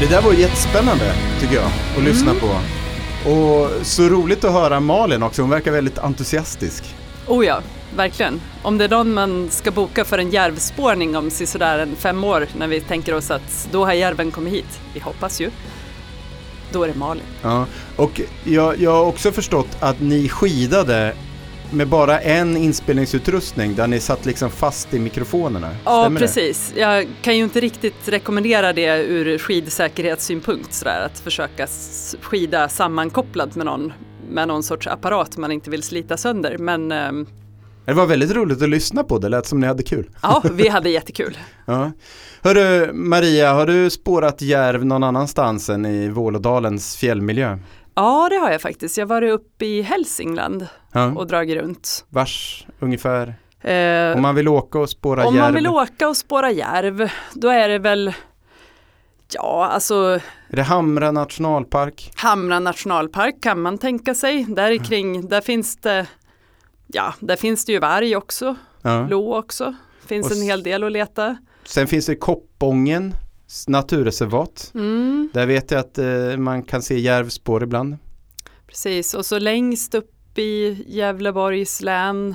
Det 0.00 0.06
där 0.06 0.22
var 0.22 0.32
jättespännande 0.32 1.14
tycker 1.40 1.54
jag 1.54 1.70
att 1.96 2.02
lyssna 2.04 2.34
på. 2.34 2.46
Och 3.30 3.86
så 3.86 4.02
roligt 4.02 4.44
att 4.44 4.52
höra 4.52 4.80
Malin 4.80 5.22
också, 5.22 5.42
hon 5.42 5.50
verkar 5.50 5.72
väldigt 5.72 5.98
entusiastisk. 5.98 6.84
Oh 7.26 7.46
ja, 7.46 7.62
verkligen. 7.96 8.40
Om 8.62 8.78
det 8.78 8.84
är 8.84 8.88
någon 8.88 9.12
man 9.12 9.50
ska 9.50 9.70
boka 9.70 10.04
för 10.04 10.18
en 10.18 10.30
järvspårning 10.30 11.16
om 11.16 11.30
sådär 11.30 11.78
en 11.78 11.96
fem 11.96 12.24
år 12.24 12.46
när 12.58 12.68
vi 12.68 12.80
tänker 12.80 13.14
oss 13.14 13.30
att 13.30 13.68
då 13.72 13.84
har 13.84 13.92
järven 13.92 14.30
kommit 14.30 14.52
hit, 14.54 14.80
vi 14.94 15.00
hoppas 15.00 15.40
ju, 15.40 15.50
då 16.72 16.82
är 16.82 16.88
det 16.88 16.94
Malin. 16.94 17.24
Ja. 17.42 17.66
Och 17.96 18.20
jag, 18.44 18.80
jag 18.80 18.90
har 18.90 19.04
också 19.04 19.32
förstått 19.32 19.76
att 19.80 20.00
ni 20.00 20.28
skidade 20.28 21.14
med 21.72 21.88
bara 21.88 22.20
en 22.20 22.56
inspelningsutrustning 22.56 23.74
där 23.74 23.86
ni 23.86 24.00
satt 24.00 24.26
liksom 24.26 24.50
fast 24.50 24.94
i 24.94 24.98
mikrofonerna. 24.98 25.70
Ja, 25.84 26.02
Stämmer 26.02 26.20
det? 26.20 26.26
precis. 26.26 26.72
Jag 26.76 27.08
kan 27.22 27.36
ju 27.36 27.44
inte 27.44 27.60
riktigt 27.60 28.08
rekommendera 28.08 28.72
det 28.72 29.02
ur 29.04 29.38
skidsäkerhetssynpunkt, 29.38 30.74
sådär, 30.74 31.00
att 31.06 31.18
försöka 31.20 31.66
skida 32.20 32.68
sammankopplat 32.68 33.56
med 33.56 33.66
någon, 33.66 33.92
med 34.30 34.48
någon 34.48 34.62
sorts 34.62 34.86
apparat 34.86 35.36
man 35.36 35.52
inte 35.52 35.70
vill 35.70 35.82
slita 35.82 36.16
sönder. 36.16 36.58
Men 36.58 36.92
ehm, 36.92 37.26
Det 37.84 37.92
var 37.92 38.06
väldigt 38.06 38.30
roligt 38.34 38.62
att 38.62 38.68
lyssna 38.68 39.04
på, 39.04 39.18
det 39.18 39.28
lät 39.28 39.46
som 39.46 39.60
ni 39.60 39.66
hade 39.66 39.82
kul. 39.82 40.10
ja, 40.22 40.42
vi 40.52 40.68
hade 40.68 40.90
jättekul. 40.90 41.38
Ja. 41.66 41.92
Hörru 42.42 42.92
Maria, 42.92 43.52
har 43.52 43.66
du 43.66 43.90
spårat 43.90 44.42
järv 44.42 44.84
någon 44.84 45.02
annanstans 45.04 45.68
än 45.68 45.86
i 45.86 46.08
Vålådalens 46.08 46.96
fjällmiljö? 46.96 47.58
Ja, 47.94 48.28
det 48.30 48.36
har 48.36 48.50
jag 48.50 48.60
faktiskt. 48.60 48.98
Jag 48.98 49.02
har 49.06 49.08
varit 49.08 49.32
uppe 49.32 49.66
i 49.66 49.82
Hälsingland 49.82 50.66
Ja. 50.92 51.12
och 51.16 51.26
dragit 51.26 51.56
runt. 51.62 52.04
Vars 52.08 52.66
ungefär? 52.78 53.34
Eh, 53.60 54.16
Om 54.16 54.22
man 54.22 54.34
vill 54.34 54.48
åka 54.48 54.78
och 54.78 54.90
spåra 54.90 55.26
Om 55.26 55.34
järv? 55.34 55.44
man 55.44 55.54
vill 55.54 55.66
åka 55.66 56.08
och 56.08 56.16
spåra 56.16 56.50
järv, 56.50 57.10
då 57.34 57.48
är 57.48 57.68
det 57.68 57.78
väl, 57.78 58.14
ja 59.34 59.66
alltså 59.72 59.94
Är 60.48 60.56
det 60.56 60.62
Hamra 60.62 61.10
nationalpark? 61.12 62.10
Hamra 62.16 62.58
nationalpark 62.58 63.42
kan 63.42 63.60
man 63.62 63.78
tänka 63.78 64.14
sig. 64.14 64.44
Där 64.48 64.76
kring, 64.84 65.28
där 65.28 65.40
finns 65.40 65.76
det, 65.76 66.06
ja, 66.86 67.14
där 67.20 67.36
finns 67.36 67.64
det 67.64 67.72
ju 67.72 67.78
varg 67.78 68.16
också, 68.16 68.56
Ja. 68.82 69.06
lo 69.10 69.34
också. 69.38 69.74
Finns 70.06 70.30
Och 70.30 70.36
en 70.36 70.42
hel 70.42 70.62
del 70.62 70.84
att 70.84 70.92
leta. 70.92 71.36
Sen 71.64 71.86
finns 71.86 72.06
det 72.06 72.16
Koppången 72.16 73.14
naturreservat. 73.68 74.70
Mm, 74.74 75.30
Där 75.34 75.46
vet 75.46 75.70
jag 75.70 75.80
att 75.80 75.98
eh, 75.98 76.36
man 76.36 76.62
kan 76.62 76.82
se 76.82 76.98
järvspår 76.98 77.62
ibland. 77.62 77.96
precis, 78.66 79.14
och 79.14 79.26
så 79.26 79.38
längst 79.38 79.94
upp 79.94 80.38
i 80.38 80.84
Gävleborgs 80.88 81.82
län, 81.82 82.34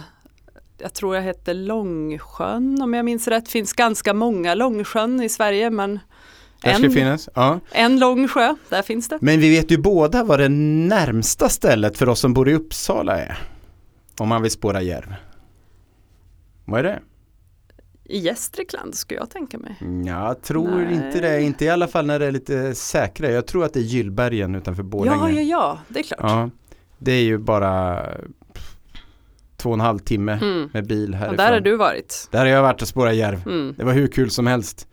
jag 0.77 0.93
tror 0.93 1.15
jag 1.15 1.23
heter 1.23 1.53
Långsjön 1.53 2.81
om 2.81 2.93
jag 2.93 3.05
minns 3.05 3.27
rätt, 3.27 3.49
finns 3.49 3.73
ganska 3.73 4.13
många 4.13 4.55
Långsjön 4.55 5.21
i 5.21 5.29
Sverige 5.29 5.69
men 5.69 5.99
en, 6.63 6.91
finnas. 6.91 7.29
Ja. 7.33 7.59
en 7.71 7.99
Långsjö, 7.99 8.55
där 8.69 8.81
finns 8.81 9.07
det. 9.09 9.17
Men 9.21 9.39
vi 9.39 9.49
vet 9.49 9.71
ju 9.71 9.77
båda 9.77 10.23
vad 10.23 10.39
det 10.39 10.49
närmsta 10.49 11.49
stället 11.49 11.97
för 11.97 12.09
oss 12.09 12.19
som 12.19 12.33
bor 12.33 12.49
i 12.49 12.53
Uppsala 12.53 13.17
är. 13.17 13.37
Om 14.17 14.29
man 14.29 14.41
vill 14.41 14.51
spåra 14.51 14.81
järv. 14.81 15.15
Vad 16.65 16.79
är 16.79 16.83
det? 16.83 16.99
I 18.05 18.17
Gästrikland 18.19 18.95
skulle 18.95 19.19
jag 19.19 19.29
tänka 19.29 19.57
mig. 19.57 19.75
Jag 20.05 20.41
tror 20.41 20.67
Nej. 20.77 20.93
inte 20.93 21.19
det, 21.21 21.41
inte 21.41 21.65
i 21.65 21.69
alla 21.69 21.87
fall 21.87 22.05
när 22.05 22.19
det 22.19 22.25
är 22.25 22.31
lite 22.31 22.75
säkrare. 22.75 23.31
Jag 23.31 23.47
tror 23.47 23.65
att 23.65 23.73
det 23.73 23.79
är 23.79 23.83
Gyllbergen 23.83 24.55
utanför 24.55 24.83
Borlänge. 24.83 25.17
Ja, 25.17 25.29
ja, 25.29 25.41
ja, 25.41 25.79
det 25.87 25.99
är 25.99 26.03
klart. 26.03 26.19
Ja, 26.21 26.49
det 26.97 27.11
är 27.11 27.23
ju 27.23 27.37
bara 27.37 28.05
två 29.57 29.69
och 29.69 29.73
en 29.75 29.79
halv 29.79 29.99
timme 29.99 30.39
Mm. 30.41 30.69
med 30.73 30.87
bil 30.87 31.13
härifrån. 31.13 31.31
Och 31.33 31.37
där 31.37 31.53
har 31.53 31.59
du 31.59 31.75
varit. 31.75 32.27
Där 32.31 32.39
har 32.39 32.45
jag 32.45 32.61
varit 32.61 32.81
och 32.81 32.87
spårat 32.87 33.15
järv. 33.15 33.41
Mm. 33.47 33.73
Det 33.77 33.83
var 33.83 33.93
hur 33.93 34.07
kul 34.07 34.29
som 34.29 34.47
helst. 34.47 34.87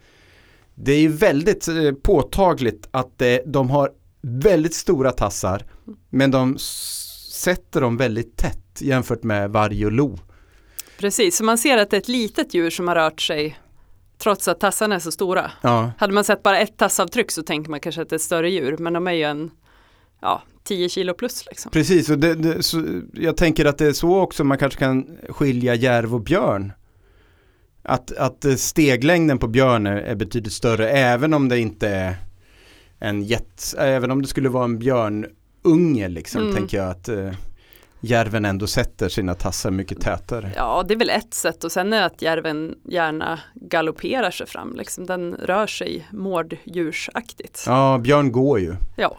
Det 0.75 0.93
är 0.93 1.01
ju 1.01 1.09
väldigt 1.09 1.69
eh, 1.69 1.75
påtagligt 2.03 2.89
att 2.91 3.23
de 3.47 3.71
har 3.71 3.91
väldigt 4.23 4.75
stora 4.75 5.11
tassar 5.11 5.65
men 6.11 6.31
de 6.31 6.57
sätter 7.33 7.81
dem 7.81 7.97
väldigt 7.97 8.37
tätt 8.37 8.59
jämfört 8.81 9.23
med 9.23 9.51
varg 9.51 9.87
och 9.87 9.93
lo. 9.93 10.19
Precis, 11.03 11.37
så 11.37 11.45
man 11.45 11.59
ser 11.59 11.79
att 11.79 11.91
det 11.91 11.97
är 11.97 12.01
ett 12.01 12.09
litet 12.09 12.55
djur 12.55 12.71
som 12.71 12.89
har 12.89 12.95
rört 12.95 13.21
sig 13.21 13.59
trots 14.19 14.49
att 14.49 14.61
tassarna 14.61 14.95
är 14.95 14.99
så 14.99 15.13
stora. 15.13 15.51
Ja, 15.61 15.93
Hade 15.99 16.13
man 16.13 16.25
sett 16.25 16.43
bara 16.43 16.59
ett 16.59 16.77
tassavtryck 16.77 17.31
så 17.31 17.43
tänker 17.43 17.71
man 17.71 17.81
kanske 17.81 18.03
att 18.03 18.09
det 18.09 18.15
är 18.15 18.17
ett 18.19 18.23
större 18.23 18.51
djur, 18.51 18.77
men 18.79 18.93
de 18.93 19.07
är 19.07 19.13
ju 19.13 19.23
en 19.23 19.51
ja, 20.21 20.43
10 20.65 20.89
kilo 20.89 21.15
plus 21.15 21.47
liksom. 21.47 21.71
precis. 21.71 22.11
Och 22.11 22.19
det, 22.19 22.35
det, 22.35 22.73
jag 23.13 23.37
tänker 23.37 23.65
att 23.65 23.79
det 23.79 23.87
är 23.87 23.93
så 23.93 24.21
också 24.21 24.45
man 24.45 24.59
kanske 24.59 24.79
kan 24.79 25.19
skilja 25.29 25.75
järv 25.75 26.15
och 26.15 26.21
björn. 26.21 26.73
Att, 27.83 28.13
att 28.13 28.61
steglängden 28.61 29.39
på 29.39 29.49
björn 29.49 29.87
är, 29.87 29.97
är 29.97 30.15
betydligt 30.15 30.53
större 30.53 30.89
även 30.91 31.35
om 31.35 31.49
det 31.49 31.59
inte 31.59 31.89
är 31.89 32.17
en 32.99 33.23
jet, 33.23 33.75
även 33.79 34.11
om 34.11 34.23
det 34.23 34.29
skulle 34.29 34.49
vara 34.49 34.65
en 34.65 34.79
björnunge 34.79 36.09
liksom, 36.09 36.43
Mm. 36.43 36.55
tänker 36.55 36.79
jag 36.79 36.91
att 36.91 37.09
eh, 37.09 37.33
järven 38.03 38.45
ändå 38.45 38.67
sätter 38.67 39.09
sina 39.09 39.35
tassar 39.35 39.71
mycket 39.71 40.01
tätare. 40.01 40.53
Ja, 40.57 40.85
det 40.89 40.95
är 40.95 40.99
väl 40.99 41.11
ett 41.11 41.35
sätt 41.35 41.65
och 41.65 41.73
sen 41.73 41.93
är 41.93 42.03
att 42.03 42.23
järven 42.23 42.75
gärna 42.85 43.41
galopperar 43.55 44.31
sig 44.31 44.47
fram. 44.47 44.75
Liksom. 44.77 45.07
Den 45.07 45.35
rör 45.35 45.67
sig 45.67 46.09
mårddjursaktigt. 46.13 47.65
Ja, 47.67 47.99
björn 47.99 48.33
går 48.33 48.61
ju. 48.61 48.75
Ja. 48.97 49.19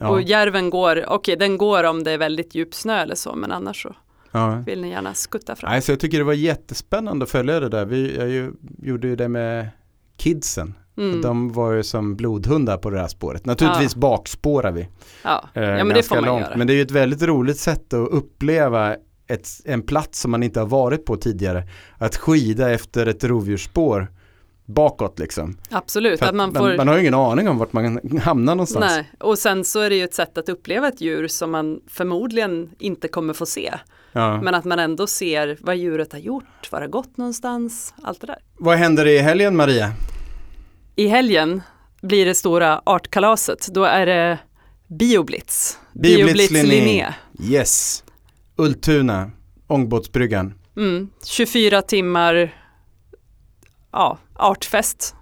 Ja, 0.00 0.08
Och 0.08 0.22
järven 0.22 0.70
går, 0.70 1.04
okej 1.08 1.36
den 1.36 1.58
går 1.58 1.84
om 1.84 2.04
det 2.04 2.10
är 2.10 2.18
väldigt 2.18 2.54
djup 2.54 2.74
snö 2.74 3.02
eller 3.02 3.14
så, 3.14 3.34
men 3.34 3.52
annars 3.52 3.82
så 3.82 3.94
ja. 4.32 4.62
vill 4.66 4.80
ni 4.80 4.90
gärna 4.90 5.14
skutta 5.14 5.56
fram. 5.56 5.70
Nej, 5.70 5.82
så 5.82 5.92
jag 5.92 6.00
tycker 6.00 6.18
det 6.18 6.24
var 6.24 6.32
jättespännande 6.32 7.22
att 7.22 7.30
följa 7.30 7.60
det 7.60 7.68
där. 7.68 7.84
Vi 7.84 8.16
jag 8.16 8.28
ju, 8.28 8.52
gjorde 8.82 9.08
ju 9.08 9.16
det 9.16 9.28
med 9.28 9.68
kidsen. 10.16 10.74
Mm. 10.96 11.22
De 11.22 11.52
var 11.52 11.72
ju 11.72 11.82
som 11.82 12.16
blodhundar 12.16 12.76
på 12.76 12.90
det 12.90 13.00
här 13.00 13.08
spåret. 13.08 13.46
Naturligtvis 13.46 13.96
bakspårar 13.96 14.72
vi. 14.72 14.88
ja. 15.24 15.44
eh, 15.54 15.62
ja, 15.62 15.84
men 15.84 15.96
det 15.96 16.02
får 16.02 16.16
man 16.16 16.24
långt. 16.24 16.40
göra. 16.40 16.56
Men 16.56 16.66
det 16.66 16.72
är 16.72 16.74
ju 16.74 16.82
ett 16.82 16.90
väldigt 16.90 17.22
roligt 17.22 17.58
sätt 17.58 17.92
att 17.92 18.08
uppleva 18.08 18.96
ett, 19.26 19.48
en 19.64 19.82
plats 19.82 20.20
som 20.20 20.30
man 20.30 20.42
inte 20.42 20.60
har 20.60 20.66
varit 20.66 21.04
på 21.04 21.16
tidigare. 21.16 21.68
Att 21.98 22.16
skida 22.16 22.70
efter 22.70 23.06
ett 23.06 23.24
rovdjursspår 23.24 24.08
bakåt 24.66 25.18
liksom. 25.18 25.56
Absolut, 25.70 26.22
att 26.22 26.28
att 26.28 26.34
man 26.34 26.52
man, 26.52 26.62
får 26.62 26.76
man 26.76 26.88
har 26.88 26.94
ju 26.94 27.00
ingen 27.00 27.14
aning 27.14 27.48
om 27.48 27.58
vart 27.58 27.72
man 27.72 28.00
hamnar 28.22 28.54
någonstans. 28.54 28.84
Nej, 28.86 29.12
och 29.20 29.38
sen 29.38 29.64
så 29.64 29.80
är 29.80 29.90
det 29.90 29.96
ju 29.96 30.04
ett 30.04 30.14
sätt 30.14 30.38
att 30.38 30.48
uppleva 30.48 30.88
ett 30.88 31.00
djur 31.00 31.28
som 31.28 31.50
man 31.50 31.80
förmodligen 31.88 32.70
inte 32.78 33.08
kommer 33.08 33.34
få 33.34 33.46
se. 33.46 33.74
Ja. 34.12 34.42
Men 34.42 34.54
att 34.54 34.64
man 34.64 34.78
ändå 34.78 35.06
ser 35.06 35.58
vad 35.60 35.76
djuret 35.76 36.12
har 36.12 36.20
gjort, 36.20 36.72
var 36.72 36.80
det 36.80 36.88
gått 36.88 37.16
någonstans, 37.16 37.94
allt 38.02 38.20
det 38.20 38.26
där. 38.26 38.38
Vad 38.58 38.76
händer 38.76 39.06
i 39.06 39.18
helgen 39.18 39.56
Maria? 39.56 39.92
I 40.98 41.06
helgen 41.08 41.62
blir 42.02 42.26
det 42.26 42.34
stora 42.34 42.82
artkalaset, 42.84 43.66
då 43.74 43.84
är 43.84 44.06
det 44.06 44.38
Bioblitz. 44.86 45.78
Bioblitz 45.92 46.50
Linné. 46.50 46.68
Linné. 46.68 47.14
Yes. 47.40 48.04
Ultuna, 48.56 49.30
ångbåtsbryggan. 49.66 50.54
Mm, 50.76 51.08
24 51.24 51.82
timmar 51.82 52.54
ja, 53.92 54.18
artfest. 54.34 55.14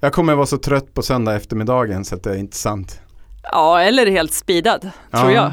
Jag 0.00 0.12
kommer 0.12 0.34
vara 0.34 0.46
så 0.46 0.58
trött 0.58 0.94
på 0.94 1.02
söndag 1.02 1.36
eftermiddagen 1.36 2.04
så 2.04 2.14
att 2.14 2.22
det 2.22 2.30
är 2.30 2.36
inte 2.38 2.56
sant. 2.56 3.00
Ja, 3.42 3.80
eller 3.80 4.06
helt 4.06 4.32
speedad, 4.32 4.80
tror 4.80 4.92
Ja. 5.10 5.32
jag. 5.32 5.52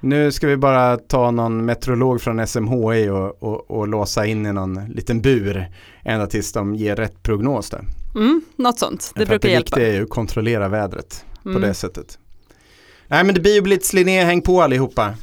Nu 0.00 0.32
ska 0.32 0.46
vi 0.46 0.56
bara 0.56 0.96
ta 0.96 1.30
någon 1.30 1.64
meteorolog 1.64 2.20
från 2.20 2.46
SMHI 2.46 3.08
och, 3.08 3.42
och, 3.42 3.70
och 3.70 3.88
låsa 3.88 4.26
in 4.26 4.46
i 4.46 4.52
någon 4.52 4.84
liten 4.88 5.20
bur 5.22 5.68
ända 6.04 6.26
tills 6.26 6.52
de 6.52 6.74
ger 6.74 6.96
rätt 6.96 7.22
prognos 7.22 7.70
där. 7.70 7.84
Mm, 8.14 8.40
något 8.56 8.78
sånt, 8.78 9.12
det 9.14 9.22
att 9.22 9.28
brukar 9.28 9.48
det 9.48 9.52
hjälpa. 9.52 9.76
viktiga 9.76 9.88
är 9.92 9.96
ju 9.96 10.02
att 10.02 10.10
kontrollera 10.10 10.68
vädret 10.68 11.24
Mm. 11.44 11.54
på 11.62 11.66
det 11.66 11.74
sättet. 11.74 12.18
Nej 13.08 13.24
men 13.24 13.34
det 13.34 13.40
blir 13.40 13.54
ju 13.54 13.60
Blitz 13.60 13.92
Linné, 13.92 14.24
häng 14.24 14.42
på 14.42 14.62
allihopa. 14.62 15.14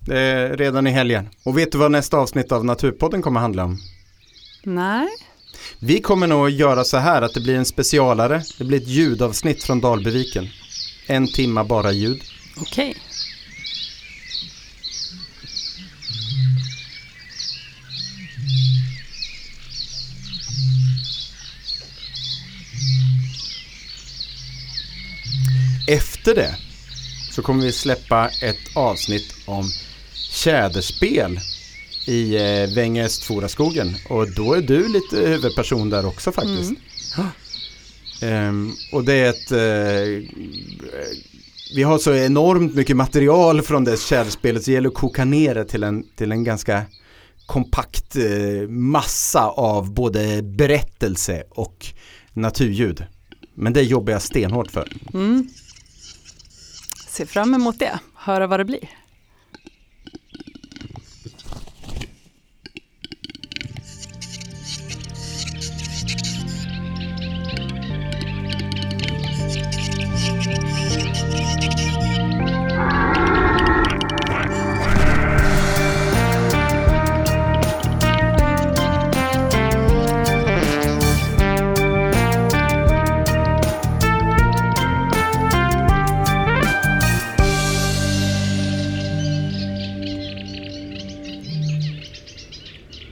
Det 0.00 0.18
är 0.18 0.56
redan 0.56 0.86
i 0.86 0.90
helgen. 0.90 1.28
Och 1.44 1.58
vet 1.58 1.72
du 1.72 1.78
vad 1.78 1.90
nästa 1.90 2.16
avsnitt 2.16 2.52
av 2.52 2.64
Naturpodden 2.64 3.22
kommer 3.22 3.40
handla 3.40 3.64
om? 3.64 3.78
Nej, 4.64 5.08
Vi 5.78 6.00
kommer 6.00 6.26
nog 6.26 6.50
göra 6.50 6.84
så 6.84 6.96
här 6.96 7.22
att 7.22 7.34
det 7.34 7.40
blir 7.40 7.54
en 7.56 7.64
specialare. 7.64 8.42
Det 8.58 8.64
blir 8.64 8.78
ett 8.80 8.88
ljudavsnitt 8.88 9.62
från 9.64 9.80
Dalbyviken. 9.80 10.48
En 11.06 11.26
timma 11.26 11.64
bara 11.64 11.92
ljud. 11.92 12.22
okej. 12.60 12.96
Efter 25.86 26.34
det 26.34 26.56
så 27.30 27.42
kommer 27.42 27.64
vi 27.64 27.72
släppa 27.72 28.28
ett 28.42 28.76
avsnitt 28.76 29.34
om 29.46 29.64
tjäderspel 30.30 31.40
i 32.06 32.36
eh, 32.36 32.74
Vängö-Östforaskogen. 32.74 33.94
Och 34.08 34.30
då 34.30 34.54
är 34.54 34.62
du 34.62 34.88
lite 34.88 35.16
huvudperson 35.16 35.90
där 35.90 36.06
också 36.06 36.32
faktiskt. 36.32 36.72
Ehm, 38.22 38.72
och 38.92 39.04
det 39.04 39.12
är 39.12 39.30
ett... 39.30 39.52
Eh, 39.52 40.28
vi 41.74 41.82
har 41.82 41.98
så 41.98 42.14
enormt 42.14 42.74
mycket 42.74 42.96
material 42.96 43.62
från 43.62 43.84
det 43.84 44.00
tjäderspelet 44.00 44.64
så 44.64 44.70
det 44.70 44.74
gäller 44.74 44.88
att 44.88 44.94
koka 44.94 45.24
ner 45.24 45.54
det 45.54 45.64
till 45.64 45.82
en, 45.82 46.04
till 46.16 46.32
en 46.32 46.44
ganska 46.44 46.82
kompakt 47.46 48.16
eh, 48.16 48.68
massa 48.68 49.48
av 49.48 49.94
både 49.94 50.42
berättelse 50.42 51.44
och 51.50 51.86
naturljud. 52.32 53.04
Men 53.54 53.72
det 53.72 53.82
jobbar 53.82 54.12
jag 54.12 54.22
stenhårt 54.22 54.70
för. 54.70 54.88
Mm. 55.14 55.48
Se 57.14 57.26
fram 57.26 57.54
emot 57.54 57.78
det, 57.78 57.98
höra 58.14 58.46
vad 58.46 58.60
det 58.60 58.64
blir. 58.64 58.88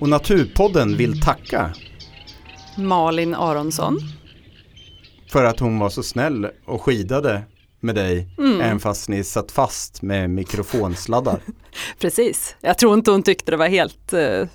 Och 0.03 0.09
Naturpodden 0.09 0.97
vill 0.97 1.21
tacka 1.21 1.75
Malin 2.79 3.35
Aronsson. 3.35 3.99
för 5.33 5.45
att 5.45 5.61
hon 5.61 5.79
var 5.79 5.91
så 5.91 6.03
snäll 6.03 6.49
och 6.67 6.83
skidade 6.83 7.43
med 7.81 7.95
dig 7.95 8.29
Mm. 8.39 8.61
även 8.61 8.81
fast 8.81 9.09
ni 9.09 9.25
satt 9.25 9.53
fast 9.53 10.03
med 10.03 10.31
mikrofonsladdar. 10.31 11.41
Precis, 12.01 12.57
jag 12.61 12.79
tror 12.79 12.95
inte 12.95 13.11
hon 13.11 13.23
tyckte 13.23 13.51
det 13.51 13.57
var 13.57 13.69
helt 13.69 14.13
eh, 14.13 14.49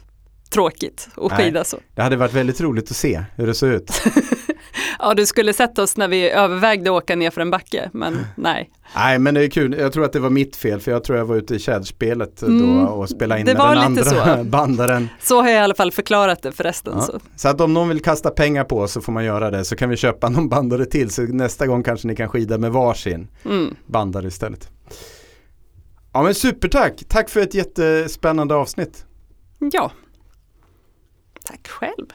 tråkigt 0.50 1.10
att 1.18 1.32
Nej. 1.32 1.46
skida 1.46 1.64
så. 1.64 1.78
Det 1.96 2.02
hade 2.02 2.16
varit 2.16 2.34
väldigt 2.34 2.62
roligt 2.62 2.92
att 2.92 2.98
se 2.98 3.24
hur 3.36 3.48
det 3.48 3.54
såg 3.54 3.70
ut. 3.70 3.92
Ja, 5.00 5.14
du 5.14 5.26
skulle 5.26 5.54
sett 5.54 5.80
oss 5.80 5.98
när 5.98 6.08
vi 6.08 6.30
övervägde 6.30 6.90
åka 6.90 7.16
ner 7.16 7.32
för 7.32 7.42
en 7.42 7.52
backe, 7.52 7.90
men 7.94 8.26
nej. 8.36 8.70
Nej 8.96 9.20
men 9.20 9.34
det 9.34 9.44
är 9.44 9.50
kul, 9.50 9.76
jag 9.80 9.94
tror 9.94 10.06
att 10.06 10.14
det 10.14 10.20
var 10.20 10.30
mitt 10.30 10.56
fel 10.56 10.80
för 10.80 10.92
jag 10.92 11.04
tror 11.04 11.18
jag 11.18 11.26
var 11.26 11.36
ute 11.36 11.56
i 11.56 11.60
tjäderspelet 11.60 12.42
Mm, 12.42 12.76
då 12.78 12.84
och 12.84 13.10
spelade 13.10 13.40
in 13.42 13.46
det 13.46 13.54
med 13.54 13.62
var 13.62 13.76
den 13.76 13.96
lite 13.96 14.10
andra 14.20 14.38
så. 14.38 14.44
bandaren. 14.50 15.10
Så 15.22 15.42
har 15.42 15.50
jag 15.50 15.56
i 15.58 15.64
alla 15.64 15.76
fall 15.76 15.92
förklarat 15.92 16.42
det 16.42 16.52
förresten. 16.52 16.94
Ja. 16.96 17.02
Så. 17.02 17.20
Så 17.36 17.48
att 17.50 17.62
om 17.62 17.74
någon 17.74 17.90
vill 17.90 18.02
kasta 18.02 18.30
pengar 18.30 18.64
på 18.64 18.80
oss 18.80 18.92
så 18.92 19.02
får 19.02 19.12
man 19.12 19.26
göra 19.26 19.52
det 19.52 19.66
så 19.66 19.76
kan 19.76 19.90
vi 19.90 19.98
köpa 19.98 20.30
någon 20.30 20.50
bandare 20.50 20.86
till 20.86 21.10
så 21.10 21.22
nästa 21.22 21.68
gång 21.68 21.84
kanske 21.84 22.08
ni 22.08 22.16
kan 22.16 22.30
skida 22.30 22.58
med 22.58 22.72
varsin 22.72 23.28
Mm. 23.46 23.76
bandare 23.86 24.28
istället. 24.28 24.70
Ja 26.14 26.24
men 26.24 26.36
supertack, 26.36 27.04
tack 27.08 27.30
för 27.30 27.40
ett 27.40 27.54
jättespännande 27.54 28.56
avsnitt. 28.56 29.06
Ja. 29.60 29.92
Tack 31.46 31.68
själv. 31.68 32.06